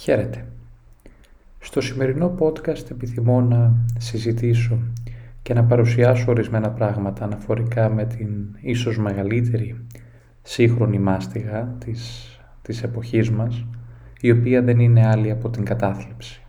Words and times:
Χαίρετε. 0.00 0.46
Στο 1.58 1.80
σημερινό 1.80 2.34
podcast 2.38 2.90
επιθυμώ 2.90 3.40
να 3.40 3.74
συζητήσω 3.98 4.78
και 5.42 5.54
να 5.54 5.64
παρουσιάσω 5.64 6.30
ορισμένα 6.30 6.70
πράγματα 6.70 7.24
αναφορικά 7.24 7.88
με 7.88 8.04
την 8.04 8.28
ίσως 8.60 8.98
μεγαλύτερη 8.98 9.86
σύγχρονη 10.42 10.98
μάστιγα 10.98 11.76
της, 11.78 12.26
της 12.62 12.82
εποχής 12.82 13.30
μας, 13.30 13.66
η 14.20 14.30
οποία 14.30 14.62
δεν 14.62 14.78
είναι 14.78 15.06
άλλη 15.06 15.30
από 15.30 15.50
την 15.50 15.64
κατάθλιψη. 15.64 16.42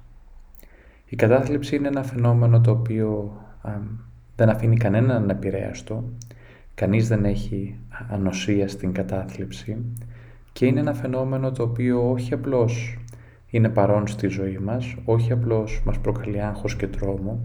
Η 1.05 1.15
κατάθλιψη 1.15 1.75
είναι 1.75 1.87
ένα 1.87 2.03
φαινόμενο 2.03 2.61
το 2.61 2.71
οποίο 2.71 3.37
δεν 4.35 4.49
αφήνει 4.49 4.77
κανέναν 4.77 5.25
να 5.25 5.31
επηρέαστο, 5.31 6.03
κανείς 6.73 7.07
δεν 7.07 7.25
έχει 7.25 7.79
ανοσία 8.09 8.67
στην 8.67 8.91
κατάθλιψη 8.91 9.77
και 10.53 10.65
είναι 10.65 10.79
ένα 10.79 10.93
φαινόμενο 10.93 11.51
το 11.51 11.63
οποίο 11.63 12.11
όχι 12.11 12.33
απλώς 12.33 13.00
είναι 13.51 13.69
παρόν 13.69 14.07
στη 14.07 14.27
ζωή 14.27 14.57
μας, 14.57 14.95
όχι 15.05 15.31
απλώς 15.31 15.81
μας 15.85 15.99
προκαλεί 15.99 16.41
άγχος 16.41 16.75
και 16.75 16.87
τρόμο, 16.87 17.41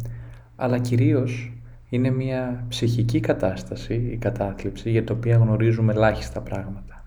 αλλά 0.56 0.78
κυρίως 0.78 1.52
είναι 1.88 2.10
μια 2.10 2.64
ψυχική 2.68 3.20
κατάσταση, 3.20 3.94
η 3.94 4.16
κατάθλιψη, 4.16 4.90
για 4.90 5.04
την 5.04 5.16
οποία 5.16 5.36
γνωρίζουμε 5.36 5.92
ελάχιστα 5.92 6.40
πράγματα. 6.40 7.04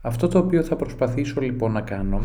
Αυτό 0.00 0.28
το 0.28 0.38
οποίο 0.38 0.62
θα 0.62 0.76
προσπαθήσω 0.76 1.40
λοιπόν 1.40 1.72
να 1.72 1.80
κάνω 1.80 2.20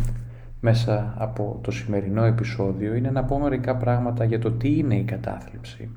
μέσα 0.60 1.14
από 1.18 1.60
το 1.64 1.72
σημερινό 1.72 2.24
επεισόδιο 2.24 2.96
είναι 2.96 3.12
να 3.12 3.24
πω 3.24 3.40
μερικά 3.40 3.76
πράγματα 3.76 4.24
για 4.24 4.40
το 4.40 4.52
τι 4.52 4.78
είναι 4.78 4.96
η 4.96 5.04
κατάθλιψη, 5.04 5.90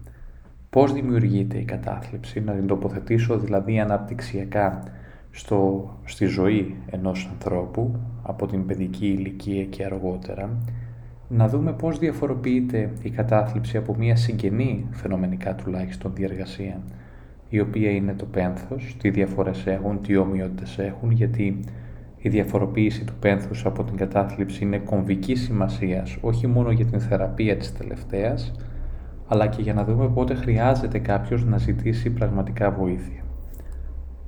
πώς 0.70 0.92
δημιουργείται 0.92 1.59
η 1.59 1.65
κατάθλιψη, 1.65 2.41
να 2.41 2.53
την 2.53 2.67
τοποθετήσω 2.67 3.39
δηλαδή 3.39 3.81
αναπτυξιακά 3.81 4.83
στο, 5.31 5.91
στη 6.05 6.27
ζωή 6.27 6.75
ενός 6.91 7.31
ανθρώπου 7.33 7.95
από 8.23 8.47
την 8.47 8.67
παιδική 8.67 9.06
ηλικία 9.06 9.64
και 9.64 9.84
αργότερα 9.84 10.59
να 11.28 11.48
δούμε 11.48 11.72
πώς 11.72 11.98
διαφοροποιείται 11.98 12.92
η 13.03 13.11
κατάθλιψη 13.11 13.77
από 13.77 13.95
μια 13.98 14.17
συγγενή 14.17 14.87
φαινομενικά 14.91 15.55
τουλάχιστον 15.55 16.12
διεργασία 16.14 16.81
η 17.48 17.61
οποία 17.61 17.91
είναι 17.91 18.14
το 18.14 18.25
πένθος, 18.25 18.97
τι 18.98 19.11
διαφορές 19.11 19.67
έχουν, 19.67 20.03
τι 20.03 20.17
ομοιότητες 20.17 20.78
έχουν 20.78 21.11
γιατί 21.11 21.61
η 22.17 22.28
διαφοροποίηση 22.28 23.05
του 23.05 23.15
πένθους 23.20 23.67
από 23.67 23.84
την 23.84 23.97
κατάθλιψη 23.97 24.65
είναι 24.65 24.78
κομβική 24.78 25.34
σημασίας 25.34 26.17
όχι 26.20 26.47
μόνο 26.47 26.70
για 26.70 26.84
την 26.84 27.00
θεραπεία 27.00 27.56
της 27.56 27.72
τελευταίας 27.72 28.53
αλλά 29.28 29.47
και 29.47 29.62
για 29.62 29.75
να 29.75 29.84
δούμε 29.84 30.09
πότε 30.09 30.34
χρειάζεται 30.34 30.98
κάποιος 30.98 31.44
να 31.44 31.59
ζητήσει 31.59 32.11
πραγματικά 32.11 32.70
βοήθεια. 32.70 33.22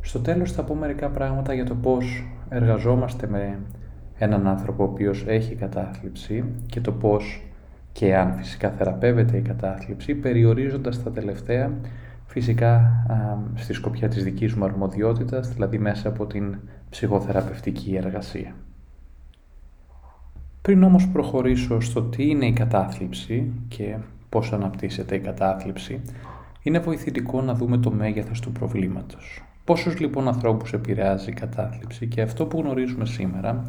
Στο 0.04 0.18
τέλος 0.18 0.52
θα 0.52 0.62
πω 0.62 0.74
μερικά 0.74 1.08
πράγματα 1.08 1.54
για 1.54 1.64
το 1.64 1.74
πώς 1.74 2.26
εργαζόμαστε 2.48 3.26
με 3.26 3.58
έναν 4.18 4.46
άνθρωπο 4.46 4.82
ο 4.82 4.86
οποίος 4.86 5.24
έχει 5.26 5.54
κατάθλιψη 5.54 6.44
και 6.66 6.80
το 6.80 6.92
πώς 6.92 7.42
και 7.92 8.16
αν 8.16 8.32
φυσικά 8.32 8.70
θεραπεύεται 8.70 9.36
η 9.36 9.40
κατάθλιψη 9.40 10.14
περιορίζοντας 10.14 11.02
τα 11.02 11.10
τελευταία 11.10 11.70
φυσικά 12.26 12.74
α, 12.74 13.38
στη 13.54 13.72
σκοπιά 13.72 14.08
της 14.08 14.24
δικής 14.24 14.54
μου 14.54 14.64
αρμοδιότητας, 14.64 15.48
δηλαδή 15.48 15.78
μέσα 15.78 16.08
από 16.08 16.26
την 16.26 16.56
ψυχοθεραπευτική 16.90 17.94
εργασία. 17.94 18.54
Πριν 20.62 20.82
όμως 20.82 21.08
προχωρήσω 21.08 21.80
στο 21.80 22.02
τι 22.02 22.28
είναι 22.28 22.46
η 22.46 22.52
κατάθλιψη 22.52 23.52
και 23.68 23.96
πώς 24.28 24.52
αναπτύσσεται 24.52 25.14
η 25.14 25.20
κατάθλιψη, 25.20 26.00
είναι 26.62 26.78
βοηθητικό 26.78 27.42
να 27.42 27.54
δούμε 27.54 27.78
το 27.78 27.90
μέγεθος 27.90 28.40
του 28.40 28.52
προβλήματος. 28.52 29.42
Πόσους 29.64 30.00
λοιπόν 30.00 30.28
ανθρώπους 30.28 30.72
επηρεάζει 30.72 31.30
η 31.30 31.34
κατάθλιψη 31.34 32.06
και 32.06 32.22
αυτό 32.22 32.46
που 32.46 32.60
γνωρίζουμε 32.60 33.06
σήμερα 33.06 33.64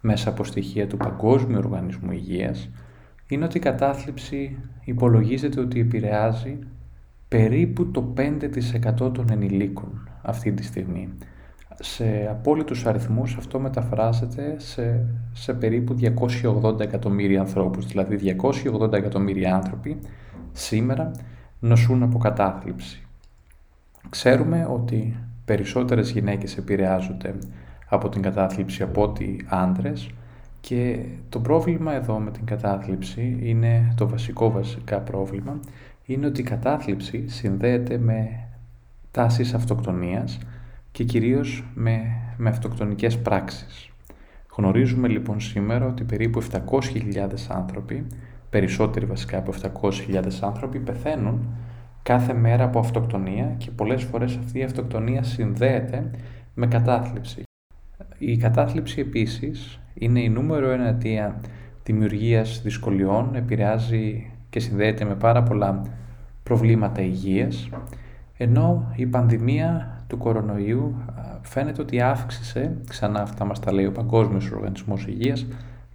μέσα 0.00 0.28
από 0.28 0.44
στοιχεία 0.44 0.86
του 0.86 0.96
Παγκόσμιου 0.96 1.58
Οργανισμού 1.58 2.12
Υγείας 2.12 2.70
είναι 3.28 3.44
ότι 3.44 3.56
η 3.56 3.60
κατάθλιψη 3.60 4.56
υπολογίζεται 4.84 5.60
ότι 5.60 5.80
επηρεάζει 5.80 6.58
περίπου 7.28 7.90
το 7.90 8.14
5% 8.16 9.12
των 9.12 9.26
ενηλίκων 9.30 10.08
αυτή 10.22 10.52
τη 10.52 10.62
στιγμή. 10.62 11.08
Σε 11.80 12.26
απόλυτους 12.30 12.86
αριθμούς 12.86 13.36
αυτό 13.36 13.58
μεταφράζεται 13.60 14.54
σε, 14.58 15.06
σε 15.32 15.54
περίπου 15.54 15.96
280 16.62 16.80
εκατομμύρια 16.80 17.40
ανθρώπους. 17.40 17.86
Δηλαδή 17.86 18.36
280 18.80 18.92
εκατομμύρια 18.92 19.54
άνθρωποι 19.54 19.98
σήμερα 20.52 21.10
νοσούν 21.58 22.02
από 22.02 22.18
κατάθλιψη. 22.18 23.02
Ξέρουμε 24.08 24.68
ότι 24.70 25.16
περισσότερες 25.48 26.10
γυναίκες 26.10 26.56
επηρεάζονται 26.56 27.34
από 27.88 28.08
την 28.08 28.22
κατάθλιψη 28.22 28.82
από 28.82 29.02
ότι 29.02 29.44
άντρες 29.48 30.10
και 30.60 30.98
το 31.28 31.40
πρόβλημα 31.40 31.94
εδώ 31.94 32.18
με 32.18 32.30
την 32.30 32.44
κατάθλιψη 32.44 33.38
είναι 33.42 33.92
το 33.96 34.08
βασικό 34.08 34.50
βασικά 34.50 34.98
πρόβλημα 34.98 35.60
είναι 36.04 36.26
ότι 36.26 36.40
η 36.40 36.44
κατάθλιψη 36.44 37.28
συνδέεται 37.28 37.98
με 37.98 38.48
τάσεις 39.10 39.54
αυτοκτονίας 39.54 40.38
και 40.92 41.04
κυρίως 41.04 41.64
με, 41.74 42.00
με 42.36 42.48
αυτοκτονικές 42.48 43.18
πράξεις. 43.18 43.90
Γνωρίζουμε 44.56 45.08
λοιπόν 45.08 45.40
σήμερα 45.40 45.86
ότι 45.86 46.04
περίπου 46.04 46.42
700.000 46.42 47.28
άνθρωποι, 47.48 48.06
περισσότεροι 48.50 49.06
βασικά 49.06 49.38
από 49.38 49.52
700.000 49.82 50.22
άνθρωποι, 50.40 50.78
πεθαίνουν 50.78 51.46
κάθε 52.08 52.34
μέρα 52.34 52.64
από 52.64 52.78
αυτοκτονία 52.78 53.54
και 53.58 53.70
πολλές 53.70 54.02
φορές 54.02 54.36
αυτή 54.36 54.58
η 54.58 54.62
αυτοκτονία 54.62 55.22
συνδέεται 55.22 56.10
με 56.54 56.66
κατάθλιψη. 56.66 57.42
Η 58.18 58.36
κατάθλιψη 58.36 59.00
επίσης 59.00 59.80
είναι 59.94 60.20
η 60.20 60.28
νούμερο 60.28 60.70
ένα 60.70 60.88
αιτία 60.88 61.40
δημιουργίας 61.84 62.60
δυσκολιών, 62.62 63.34
επηρεάζει 63.34 64.30
και 64.50 64.60
συνδέεται 64.60 65.04
με 65.04 65.14
πάρα 65.14 65.42
πολλά 65.42 65.82
προβλήματα 66.42 67.02
υγείας, 67.02 67.68
ενώ 68.36 68.92
η 68.96 69.06
πανδημία 69.06 70.02
του 70.06 70.18
κορονοϊού 70.18 70.94
φαίνεται 71.42 71.80
ότι 71.80 72.00
αύξησε, 72.00 72.76
ξανά 72.88 73.20
αυτά 73.20 73.44
μας 73.44 73.60
τα 73.60 73.72
λέει 73.72 73.86
ο 73.86 73.92
Παγκόσμιος 73.92 74.50
Οργανισμός 74.50 75.06
Υγείας, 75.06 75.46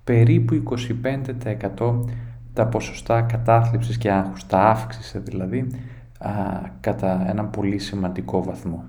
περίπου 0.03 0.53
25% 0.53 2.05
τα 2.53 2.67
ποσοστά 2.67 3.21
κατάθλιψης 3.21 3.97
και 3.97 4.11
άγχους. 4.11 4.45
Τα 4.47 4.59
αύξησε 4.59 5.19
δηλαδή 5.19 5.67
κατά 6.79 7.29
έναν 7.29 7.49
πολύ 7.49 7.77
σημαντικό 7.77 8.43
βαθμό. 8.43 8.83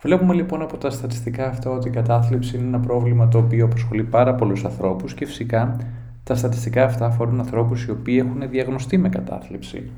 Βλέπουμε 0.00 0.34
λοιπόν 0.34 0.62
από 0.62 0.76
τα 0.76 0.90
στατιστικά 0.90 1.46
αυτά 1.46 1.70
ότι 1.70 1.88
η 1.88 1.90
κατάθλιψη 1.90 2.56
είναι 2.56 2.66
ένα 2.66 2.80
πρόβλημα 2.80 3.28
το 3.28 3.38
οποίο 3.38 3.64
απασχολεί 3.64 4.04
πάρα 4.04 4.34
πολλούς 4.34 4.64
ανθρώπους 4.64 5.14
και 5.14 5.26
φυσικά 5.26 5.76
τα 6.24 6.34
στατιστικά 6.34 6.84
αυτά 6.84 7.06
αφορούν 7.06 7.38
ανθρώπους 7.38 7.84
οι 7.84 7.90
οποίοι 7.90 8.22
έχουν 8.26 8.50
διαγνωστεί 8.50 8.98
με 8.98 9.08
κατάθλιψη. 9.08 9.90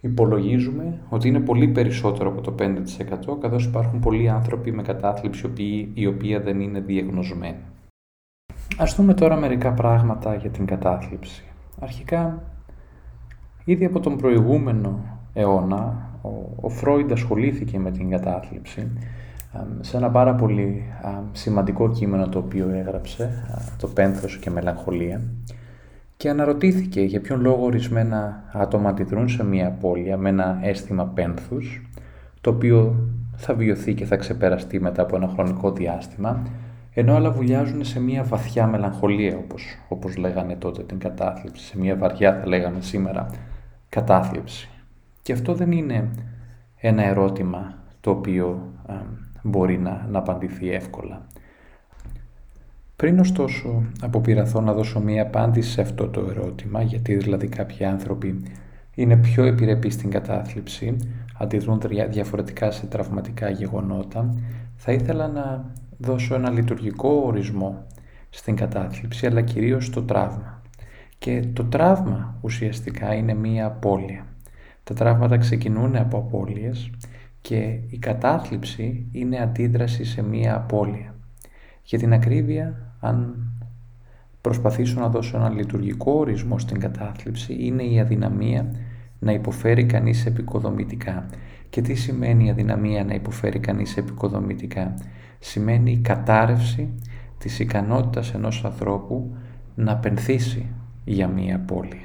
Υπολογίζουμε 0.00 0.98
ότι 1.08 1.28
είναι 1.28 1.40
πολύ 1.40 1.68
περισσότερο 1.68 2.28
από 2.28 2.40
το 2.40 2.54
5% 2.58 3.38
καθώς 3.40 3.64
υπάρχουν 3.64 4.00
πολλοί 4.00 4.28
άνθρωποι 4.28 4.72
με 4.72 4.82
κατάθλιψη 4.82 5.50
η 5.94 6.06
οποία 6.06 6.40
δεν 6.40 6.60
είναι 6.60 6.80
διαγνωσμένοι. 6.80 7.60
Ας 8.78 8.94
δούμε 8.94 9.14
τώρα 9.14 9.36
μερικά 9.36 9.72
πράγματα 9.72 10.34
για 10.34 10.50
την 10.50 10.66
κατάθλιψη. 10.66 11.44
Αρχικά, 11.80 12.42
ήδη 13.64 13.84
από 13.84 14.00
τον 14.00 14.16
προηγούμενο 14.16 15.15
αιώνα, 15.36 16.10
ο, 16.22 16.28
ο 16.60 16.68
Φρόιντ 16.68 17.12
ασχολήθηκε 17.12 17.78
με 17.78 17.90
την 17.90 18.10
κατάθλιψη 18.10 18.90
σε 19.80 19.96
ένα 19.96 20.10
πάρα 20.10 20.34
πολύ 20.34 20.82
σημαντικό 21.32 21.90
κείμενο 21.90 22.28
το 22.28 22.38
οποίο 22.38 22.68
έγραψε, 22.70 23.44
το 23.78 23.86
«Πένθος 23.86 24.38
και 24.38 24.50
μελαγχολία» 24.50 25.20
και 26.16 26.28
αναρωτήθηκε 26.28 27.00
για 27.00 27.20
ποιον 27.20 27.40
λόγο 27.40 27.64
ορισμένα 27.64 28.44
άτομα 28.52 28.88
αντιδρούν 28.88 29.28
σε 29.28 29.44
μια 29.44 29.66
απώλεια 29.66 30.16
με 30.16 30.28
ένα 30.28 30.58
αίσθημα 30.62 31.04
πένθους, 31.04 31.90
το 32.40 32.50
οποίο 32.50 33.08
θα 33.36 33.54
βιωθεί 33.54 33.94
και 33.94 34.04
θα 34.04 34.16
ξεπεραστεί 34.16 34.80
μετά 34.80 35.02
από 35.02 35.16
ένα 35.16 35.28
χρονικό 35.28 35.72
διάστημα, 35.72 36.42
ενώ 36.94 37.14
άλλα 37.14 37.30
βουλιάζουν 37.30 37.84
σε 37.84 38.00
μια 38.00 38.22
βαθιά 38.22 38.66
μελαγχολία, 38.66 39.36
όπως, 39.36 39.64
όπως 39.88 40.16
λέγανε 40.16 40.56
τότε 40.56 40.82
την 40.82 40.98
κατάθλιψη, 40.98 41.64
σε 41.64 41.78
μια 41.78 41.96
βαριά 41.96 42.38
θα 42.40 42.46
λέγαμε 42.46 42.80
σήμερα 42.80 43.30
κατάθλιψη. 43.88 44.68
Και 45.26 45.32
αυτό 45.32 45.54
δεν 45.54 45.72
είναι 45.72 46.10
ένα 46.76 47.04
ερώτημα 47.04 47.74
το 48.00 48.10
οποίο 48.10 48.72
μπορεί 49.42 49.78
να, 49.78 50.06
να 50.10 50.18
απαντηθεί 50.18 50.70
εύκολα. 50.70 51.26
Πριν 52.96 53.18
ωστόσο 53.18 53.82
αποπειραθώ 54.00 54.60
να 54.60 54.72
δώσω 54.72 55.00
μία 55.00 55.22
απάντηση 55.22 55.70
σε 55.70 55.80
αυτό 55.80 56.08
το 56.08 56.26
ερώτημα, 56.30 56.82
γιατί 56.82 57.16
δηλαδή 57.16 57.48
κάποιοι 57.48 57.84
άνθρωποι 57.84 58.42
είναι 58.94 59.16
πιο 59.16 59.44
επιρρεπείς 59.44 59.94
στην 59.94 60.10
κατάθλιψη, 60.10 60.96
αντιδρούν 61.38 61.80
διαφορετικά 62.08 62.70
σε 62.70 62.86
τραυματικά 62.86 63.50
γεγονότα, 63.50 64.34
θα 64.76 64.92
ήθελα 64.92 65.28
να 65.28 65.70
δώσω 65.98 66.34
ένα 66.34 66.50
λειτουργικό 66.50 67.08
ορισμό 67.08 67.86
στην 68.30 68.56
κατάθλιψη, 68.56 69.26
αλλά 69.26 69.40
κυρίως 69.40 69.86
στο 69.86 70.02
τραύμα. 70.02 70.62
Και 71.18 71.44
το 71.52 71.64
τραύμα 71.64 72.38
ουσιαστικά 72.40 73.14
είναι 73.14 73.34
μία 73.34 73.66
απώλεια. 73.66 74.26
Τα 74.88 74.94
τραύματα 74.94 75.36
ξεκινούν 75.36 75.96
από 75.96 76.18
απώλειες 76.18 76.90
και 77.40 77.78
η 77.88 77.98
κατάθλιψη 77.98 79.06
είναι 79.12 79.38
αντίδραση 79.38 80.04
σε 80.04 80.22
μία 80.22 80.56
απώλεια. 80.56 81.14
Για 81.82 81.98
την 81.98 82.12
ακρίβεια, 82.12 82.92
αν 83.00 83.36
προσπαθήσω 84.40 85.00
να 85.00 85.08
δώσω 85.08 85.36
ένα 85.36 85.48
λειτουργικό 85.48 86.12
ορισμό 86.12 86.58
στην 86.58 86.80
κατάθλιψη, 86.80 87.56
είναι 87.60 87.82
η 87.82 88.00
αδυναμία 88.00 88.72
να 89.18 89.32
υποφέρει 89.32 89.84
κανείς 89.84 90.26
επικοδομητικά. 90.26 91.26
Και 91.70 91.82
τι 91.82 91.94
σημαίνει 91.94 92.46
η 92.46 92.50
αδυναμία 92.50 93.04
να 93.04 93.14
υποφέρει 93.14 93.58
κανείς 93.58 93.96
επικοδομητικά; 93.96 94.94
Σημαίνει 95.38 95.90
η 95.90 95.98
κατάρρευση 95.98 96.88
της 97.38 97.58
ικανότητας 97.58 98.34
ενός 98.34 98.64
ανθρώπου 98.64 99.36
να 99.74 99.96
πενθήσει 99.96 100.66
για 101.04 101.28
μία 101.28 101.58
πόλη. 101.58 102.04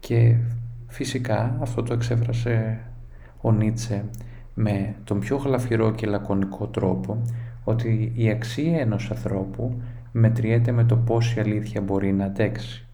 Και 0.00 0.36
φυσικά 0.96 1.56
αυτό 1.60 1.82
το 1.82 1.92
εξέφρασε 1.92 2.80
ο 3.40 3.52
Νίτσε 3.52 4.04
με 4.54 4.94
τον 5.04 5.20
πιο 5.20 5.36
γλαφυρό 5.36 5.90
και 5.90 6.06
λακωνικό 6.06 6.66
τρόπο 6.66 7.22
ότι 7.64 8.12
η 8.14 8.30
αξία 8.30 8.80
ενός 8.80 9.10
ανθρώπου 9.10 9.82
μετριέται 10.12 10.72
με 10.72 10.84
το 10.84 10.96
πόση 10.96 11.40
αλήθεια 11.40 11.80
μπορεί 11.80 12.12
να 12.12 12.24
αντέξει. 12.24 12.86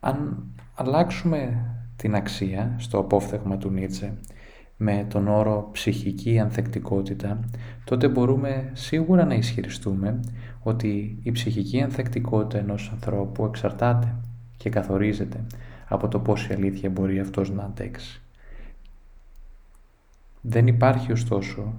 Αν 0.00 0.44
αλλάξουμε 0.74 1.64
την 1.96 2.14
αξία 2.14 2.74
στο 2.78 2.98
απόφθεγμα 2.98 3.56
του 3.56 3.70
Νίτσε 3.70 4.18
με 4.76 5.06
τον 5.08 5.28
όρο 5.28 5.68
ψυχική 5.72 6.38
ανθεκτικότητα, 6.38 7.40
τότε 7.84 8.08
μπορούμε 8.08 8.70
σίγουρα 8.72 9.24
να 9.24 9.34
ισχυριστούμε 9.34 10.20
ότι 10.62 11.18
η 11.22 11.32
ψυχική 11.32 11.82
ανθεκτικότητα 11.82 12.58
ενός 12.58 12.90
ανθρώπου 12.92 13.44
εξαρτάται 13.44 14.14
και 14.56 14.70
καθορίζεται 14.70 15.44
από 15.88 16.08
το 16.08 16.18
πόση 16.18 16.52
αλήθεια 16.52 16.90
μπορεί 16.90 17.20
αυτός 17.20 17.50
να 17.50 17.62
αντέξει. 17.62 18.20
Δεν 20.40 20.66
υπάρχει 20.66 21.12
ωστόσο 21.12 21.74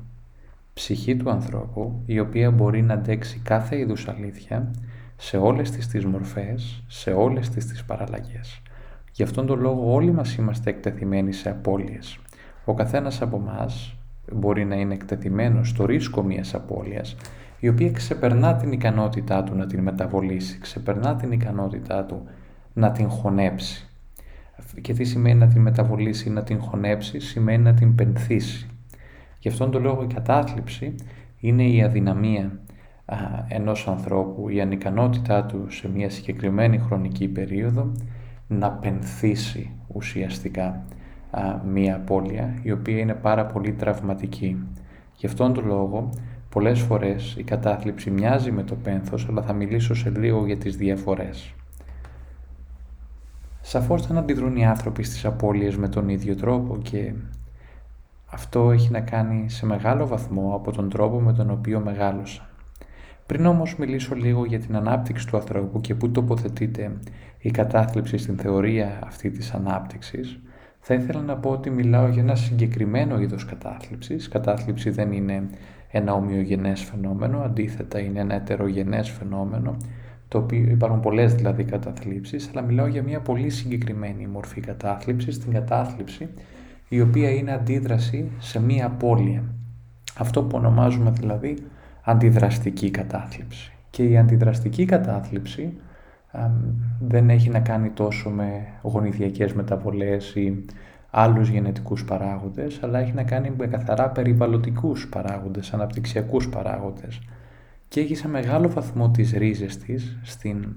ψυχή 0.74 1.16
του 1.16 1.30
ανθρώπου 1.30 2.02
η 2.06 2.20
οποία 2.20 2.52
μπορεί 2.52 2.82
να 2.82 2.94
αντέξει 2.94 3.40
κάθε 3.44 3.78
είδους 3.78 4.08
αλήθεια 4.08 4.72
σε 5.18 5.38
όλες 5.38 5.72
τις 5.72 5.88
τις 5.88 6.06
μορφές, 6.06 6.84
σε 6.88 7.12
όλες 7.12 7.50
τις 7.50 7.66
τις 7.66 7.84
παραλλαγές. 7.84 8.62
Γι' 9.12 9.24
αυτόν 9.24 9.46
τον 9.46 9.60
λόγο 9.60 9.94
όλοι 9.94 10.12
μας 10.12 10.36
είμαστε 10.36 10.70
εκτεθειμένοι 10.70 11.32
σε 11.32 11.50
απώλειες. 11.50 12.20
Ο 12.66 12.74
καθένας 12.74 13.22
από 13.22 13.38
εμά 13.38 13.70
μπορεί 14.34 14.66
να 14.66 14.76
είναι 14.76 14.94
εκτεθειμένος 14.94 15.70
στο 15.70 15.86
ρίσκο 15.86 16.24
μιας 16.24 16.54
απώλειας, 16.54 17.16
η 17.60 17.68
οποία 17.68 17.92
ξεπερνά 17.92 18.56
την 18.56 18.72
ικανότητά 18.72 19.44
του 19.44 19.56
να 19.56 19.66
την 19.66 19.80
μεταβολήσει, 19.80 20.60
ξεπερνά 20.60 21.16
την 21.16 21.32
ικανότητά 21.32 22.06
του 22.06 22.24
να 22.74 22.92
την 22.92 23.10
χωνέψει. 23.10 23.89
Και 24.82 24.94
τι 24.94 25.04
σημαίνει 25.04 25.40
να 25.40 25.48
την 25.48 25.62
μεταβολήσει 25.62 26.28
ή 26.28 26.32
να 26.32 26.44
την 26.44 26.60
χωνέψει, 26.60 27.20
σημαίνει 27.20 27.64
να 27.64 27.74
την 27.74 27.96
πενθήσει. 27.96 28.68
Γι' 29.40 29.48
αυτόν 29.48 29.72
τον 29.72 29.82
λόγο 29.82 30.04
η 30.04 30.14
κατάθλιψη 30.14 30.96
είναι 31.40 31.64
η 31.64 31.84
αδυναμία 31.84 32.60
α, 33.06 33.18
ενός 33.48 33.88
ανθρώπου, 33.88 34.50
η 34.50 34.62
ανικανότητά 34.62 35.46
του 35.46 35.66
σε 35.70 35.90
μια 35.90 36.10
συγκεκριμένη 36.10 36.78
χρονική 36.78 37.28
περίοδο 37.28 37.92
να 38.48 38.72
πενθήσει 38.72 39.72
ουσιαστικά 39.88 40.84
μία 41.72 41.96
απώλεια 41.96 42.60
η 42.62 42.72
οποία 42.72 42.98
είναι 42.98 43.14
πάρα 43.14 43.46
πολύ 43.46 43.74
τραυματική. 43.74 44.58
Γι' 45.16 45.26
αυτόν 45.26 45.54
τον 45.54 45.66
λόγο 45.66 46.10
πολλές 46.50 46.80
φορές 46.80 47.36
η 47.38 47.44
κατάθλιψη 47.44 48.12
μοιάζει 48.12 48.52
με 48.52 48.64
το 48.64 48.76
πένθος 48.76 49.28
αλλά 49.30 49.42
θα 49.42 49.54
μιλήσω 49.54 49.94
σε 49.94 50.10
λίγο 50.10 50.46
για 50.46 50.58
τις 50.58 50.76
διαφορές. 50.78 51.54
Σαφώς 53.62 54.08
δεν 54.08 54.18
αντιδρούν 54.18 54.56
οι 54.56 54.66
άνθρωποι 54.66 55.04
στις 55.04 55.26
απώλειες 55.26 55.78
με 55.78 55.88
τον 55.88 56.10
ίδιο 56.10 56.36
τρόπο 56.36 56.78
και 56.78 57.14
αυτό 58.26 58.72
έχει 58.72 58.92
να 58.92 59.00
κάνει 59.00 59.50
σε 59.50 59.66
μεγάλο 59.66 60.08
βαθμό 60.08 60.54
από 60.56 60.72
τον 60.72 60.90
τρόπο 60.90 61.20
με 61.20 61.34
τον 61.34 61.50
οποίο 61.50 61.80
μεγάλωσα. 61.80 62.50
Πριν 63.26 63.46
όμως 63.46 63.76
μιλήσω 63.78 64.16
λίγο 64.16 64.46
για 64.46 64.60
την 64.60 64.76
ανάπτυξη 64.76 65.28
του 65.28 65.38
ανθρώπου 65.38 65.82
και 65.82 65.96
πού 65.96 66.12
τοποθετείται 66.12 66.92
η 67.40 67.52
κατάθλιψη 67.52 68.18
στην 68.18 68.38
θεωρία 68.38 69.00
αυτή 69.04 69.30
της 69.30 69.54
ανάπτυξης, 69.54 70.40
θα 70.80 70.94
ήθελα 70.94 71.22
να 71.22 71.38
πω 71.38 71.50
ότι 71.50 71.70
μιλάω 71.70 72.08
για 72.08 72.22
ένα 72.22 72.36
συγκεκριμένο 72.36 73.20
είδος 73.20 73.46
κατάθλιψης. 73.46 74.28
Κατάθλιψη 74.28 74.90
δεν 74.90 75.12
είναι 75.12 75.50
ένα 75.92 76.14
ομοιογενές 76.14 76.82
φαινόμενο, 76.84 77.40
αντίθετα 77.40 78.00
είναι 78.00 78.20
ένα 78.20 78.36
ετερογενές 78.36 79.10
φαινόμενο, 79.10 79.78
το 80.30 80.38
οποίο 80.38 80.70
υπάρχουν 80.70 81.00
πολλές 81.00 81.34
δηλαδή 81.34 81.64
καταθλίψεις, 81.64 82.50
αλλά 82.50 82.62
μιλάω 82.62 82.88
για 82.88 83.04
μια 83.04 83.20
πολύ 83.20 83.50
συγκεκριμένη 83.50 84.28
μορφή 84.28 84.62
κατάθλιψης, 84.62 85.40
την 85.40 85.54
κατάθλιψη 85.54 86.30
η 86.90 87.02
οποία 87.02 87.30
είναι 87.30 87.52
αντίδραση 87.52 88.32
σε 88.40 88.62
μία 88.62 88.86
απώλεια. 88.86 89.44
Αυτό 90.18 90.44
που 90.44 90.58
ονομάζουμε 90.58 91.12
δηλαδή 91.12 91.58
αντιδραστική 92.04 92.92
κατάθλιψη. 92.92 93.72
Και 93.90 94.04
η 94.04 94.18
αντιδραστική 94.18 94.86
κατάθλιψη 94.86 95.74
δεν 97.00 97.30
έχει 97.30 97.50
να 97.50 97.60
κάνει 97.60 97.90
τόσο 97.90 98.30
με 98.30 98.68
γονιδιακές 98.82 99.54
μεταβολές 99.54 100.36
ή 100.36 100.66
άλλους 101.10 101.50
γενετικούς 101.50 102.06
παράγοντες, 102.06 102.80
αλλά 102.84 103.00
έχει 103.00 103.14
να 103.14 103.24
κάνει 103.24 103.54
με 103.58 103.68
καθαρά 103.68 104.10
περιβαλλοντικούς 104.10 105.08
παράγοντες, 105.08 105.74
αναπτυξιακούς 105.74 106.50
παράγοντες. 106.50 107.22
Και 107.90 108.00
έχει 108.00 108.16
σε 108.16 108.28
μεγάλο 108.28 108.70
βαθμό 108.70 109.10
τις 109.10 109.32
ρίζες 109.32 109.78
της 109.78 110.20
στην, 110.24 110.76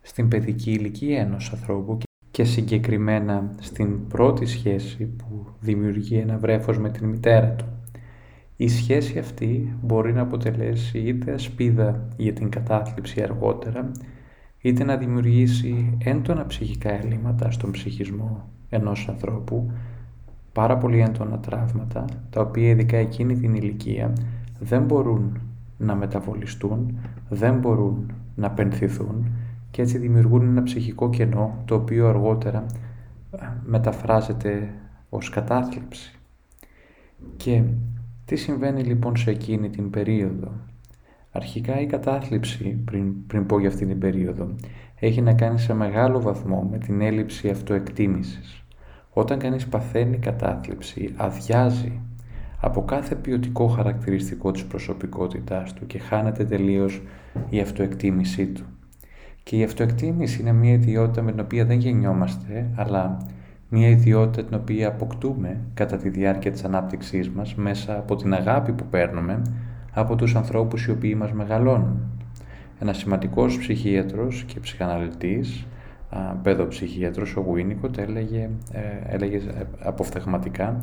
στην 0.00 0.28
παιδική 0.28 0.70
ηλικία 0.70 1.20
ενός 1.20 1.52
ανθρώπου 1.52 1.98
και 2.30 2.44
συγκεκριμένα 2.44 3.50
στην 3.60 4.06
πρώτη 4.06 4.46
σχέση 4.46 5.04
που 5.04 5.46
δημιουργεί 5.60 6.16
ένα 6.16 6.38
βρέφος 6.38 6.78
με 6.78 6.90
την 6.90 7.08
μητέρα 7.08 7.50
του. 7.50 7.64
Η 8.56 8.68
σχέση 8.68 9.18
αυτή 9.18 9.76
μπορεί 9.82 10.12
να 10.12 10.20
αποτελέσει 10.20 10.98
είτε 10.98 11.32
ασπίδα 11.32 12.08
για 12.16 12.32
την 12.32 12.48
κατάθλιψη 12.48 13.22
αργότερα, 13.22 13.90
είτε 14.60 14.84
να 14.84 14.96
δημιουργήσει 14.96 15.96
έντονα 16.04 16.46
ψυχικά 16.46 16.90
ελλείμματα 16.90 17.50
στον 17.50 17.70
ψυχισμό 17.70 18.48
ενός 18.68 19.08
ανθρώπου, 19.08 19.70
πάρα 20.52 20.76
πολύ 20.78 21.00
έντονα 21.00 21.38
τραύματα, 21.38 22.04
τα 22.30 22.40
οποία 22.40 22.68
ειδικά 22.68 22.96
εκείνη 22.96 23.36
την 23.36 23.54
ηλικία 23.54 24.12
δεν 24.60 24.82
μπορούν 24.82 25.40
να 25.78 25.94
μεταβολιστούν, 25.94 26.98
δεν 27.28 27.58
μπορούν 27.58 28.12
να 28.34 28.50
πενθηθούν 28.50 29.32
και 29.70 29.82
έτσι 29.82 29.98
δημιουργούν 29.98 30.42
ένα 30.42 30.62
ψυχικό 30.62 31.10
κενό 31.10 31.62
το 31.64 31.74
οποίο 31.74 32.08
αργότερα 32.08 32.66
μεταφράζεται 33.64 34.74
ως 35.08 35.30
κατάθλιψη. 35.30 36.18
Και 37.36 37.62
τι 38.24 38.36
συμβαίνει 38.36 38.82
λοιπόν 38.82 39.16
σε 39.16 39.30
εκείνη 39.30 39.70
την 39.70 39.90
περίοδο; 39.90 40.52
Αρχικά 41.32 41.80
η 41.80 41.86
κατάθλιψη, 41.86 42.64
πριν, 42.84 43.26
πριν 43.26 43.46
πω 43.46 43.58
για 43.58 43.68
αυτήν 43.68 43.88
την 43.88 43.98
περίοδο, 43.98 44.54
έχει 44.94 45.20
να 45.20 45.34
κάνει 45.34 45.58
σε 45.58 45.74
μεγάλο 45.74 46.20
βαθμό 46.20 46.68
με 46.70 46.78
την 46.78 47.00
έλλειψη 47.00 47.48
αυτοεκτίμησης. 47.48 48.64
Όταν 49.10 49.38
κανείς 49.38 49.66
παθαίνει 49.66 50.18
κατάθλιψη, 50.18 51.14
αδειάζει 51.16 52.00
από 52.60 52.84
κάθε 52.84 53.14
ποιοτικό 53.14 53.66
χαρακτηριστικό 53.66 54.50
της 54.50 54.64
προσωπικότητάς 54.64 55.72
του 55.72 55.86
και 55.86 55.98
χάνεται 55.98 56.44
τελείως 56.44 57.02
η 57.48 57.60
αυτοεκτίμησή 57.60 58.46
του. 58.46 58.64
Και 59.42 59.56
η 59.56 59.62
αυτοεκτίμηση 59.62 60.40
είναι 60.40 60.52
μια 60.52 60.72
ιδιότητα 60.72 61.22
με 61.22 61.30
την 61.30 61.40
οποία 61.40 61.64
δεν 61.64 61.78
γεννιόμαστε, 61.78 62.66
αλλά 62.74 63.16
μια 63.68 63.88
ιδιότητα 63.88 64.44
την 64.44 64.56
οποία 64.56 64.88
αποκτούμε 64.88 65.60
κατά 65.74 65.96
τη 65.96 66.08
διάρκεια 66.08 66.50
της 66.50 66.64
ανάπτυξής 66.64 67.30
μας 67.30 67.54
μέσα 67.54 67.98
από 67.98 68.16
την 68.16 68.34
αγάπη 68.34 68.72
που 68.72 68.84
παίρνουμε 68.90 69.42
από 69.92 70.16
τους 70.16 70.34
ανθρώπους 70.34 70.84
οι 70.84 70.90
οποίοι 70.90 71.14
μας 71.18 71.32
μεγαλώνουν. 71.32 72.00
Ένας 72.80 72.96
σημαντικός 72.96 73.58
ψυχίατρος 73.58 74.44
και 74.46 74.60
ψυχαναλυτής, 74.60 75.66
παιδοψυχίατρος, 76.42 77.36
ο 77.36 77.40
Γουίνικοτ, 77.40 77.98
έλεγε, 77.98 78.50
ε, 78.72 79.14
έλεγε 79.14 79.36
ε, 79.36 79.64
αποφθεγματικά 79.78 80.80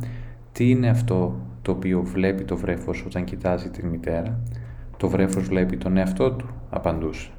τι 0.55 0.69
είναι 0.69 0.89
αυτό 0.89 1.35
το 1.62 1.71
οποίο 1.71 2.01
βλέπει 2.01 2.43
το 2.43 2.57
βρέφος 2.57 3.03
όταν 3.05 3.24
κοιτάζει 3.24 3.69
την 3.69 3.88
μητέρα; 3.88 4.39
Το 4.97 5.09
βρέφος 5.09 5.47
βλέπει 5.47 5.77
τον 5.77 5.97
εαυτό 5.97 6.31
του, 6.31 6.45
απαντούσε. 6.69 7.29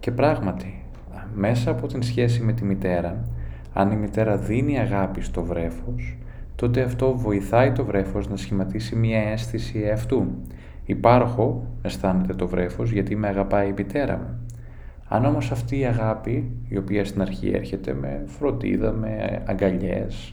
Και 0.00 0.10
πράγματι, 0.10 0.84
μέσα 1.34 1.70
από 1.70 1.86
την 1.86 2.02
σχέση 2.02 2.42
με 2.42 2.52
τη 2.52 2.64
μητέρα, 2.64 3.24
αν 3.72 3.90
η 3.90 3.96
μητέρα 3.96 4.36
δίνει 4.36 4.78
αγάπη 4.78 5.20
στο 5.20 5.42
βρέφος, 5.42 6.16
τότε 6.54 6.82
αυτό 6.82 7.16
βοηθάει 7.16 7.72
το 7.72 7.84
βρέφος 7.84 8.28
να 8.28 8.36
σχηματίσει 8.36 8.96
μια 8.96 9.18
αίσθηση 9.18 9.78
εαυτού. 9.78 10.26
Υπάρχω, 10.84 11.66
αισθάνεται 11.82 12.34
το 12.34 12.48
βρέφος, 12.48 12.90
γιατί 12.90 13.16
με 13.16 13.28
αγαπάει 13.28 13.68
η 13.68 13.74
μητέρα 13.76 14.16
μου. 14.16 14.46
Αν 15.08 15.24
όμως 15.24 15.50
αυτή 15.50 15.78
η 15.78 15.84
αγάπη, 15.84 16.50
η 16.68 16.76
οποία 16.76 17.04
στην 17.04 17.20
αρχή 17.20 17.48
έρχεται 17.48 17.94
με 17.94 18.22
φροντίδα, 18.26 18.92
με 18.92 19.42
αγκαλιές, 19.46 20.32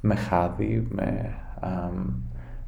με 0.00 0.14
χάδι, 0.14 0.86
με, 0.90 1.34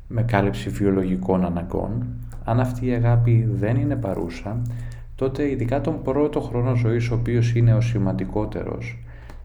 με 0.06 0.22
κάλυψη 0.22 0.68
βιολογικών 0.68 1.44
αναγκών, 1.44 2.06
αν 2.44 2.60
αυτή 2.60 2.86
η 2.86 2.92
αγάπη 2.92 3.48
δεν 3.50 3.76
είναι 3.76 3.96
παρούσα, 3.96 4.62
τότε 5.14 5.50
ειδικά 5.50 5.80
τον 5.80 6.02
πρώτο 6.02 6.40
χρόνο 6.40 6.74
ζωής, 6.74 7.10
ο 7.10 7.14
οποίος 7.14 7.54
είναι 7.54 7.74
ο 7.74 7.80
σημαντικότερος, 7.80 8.98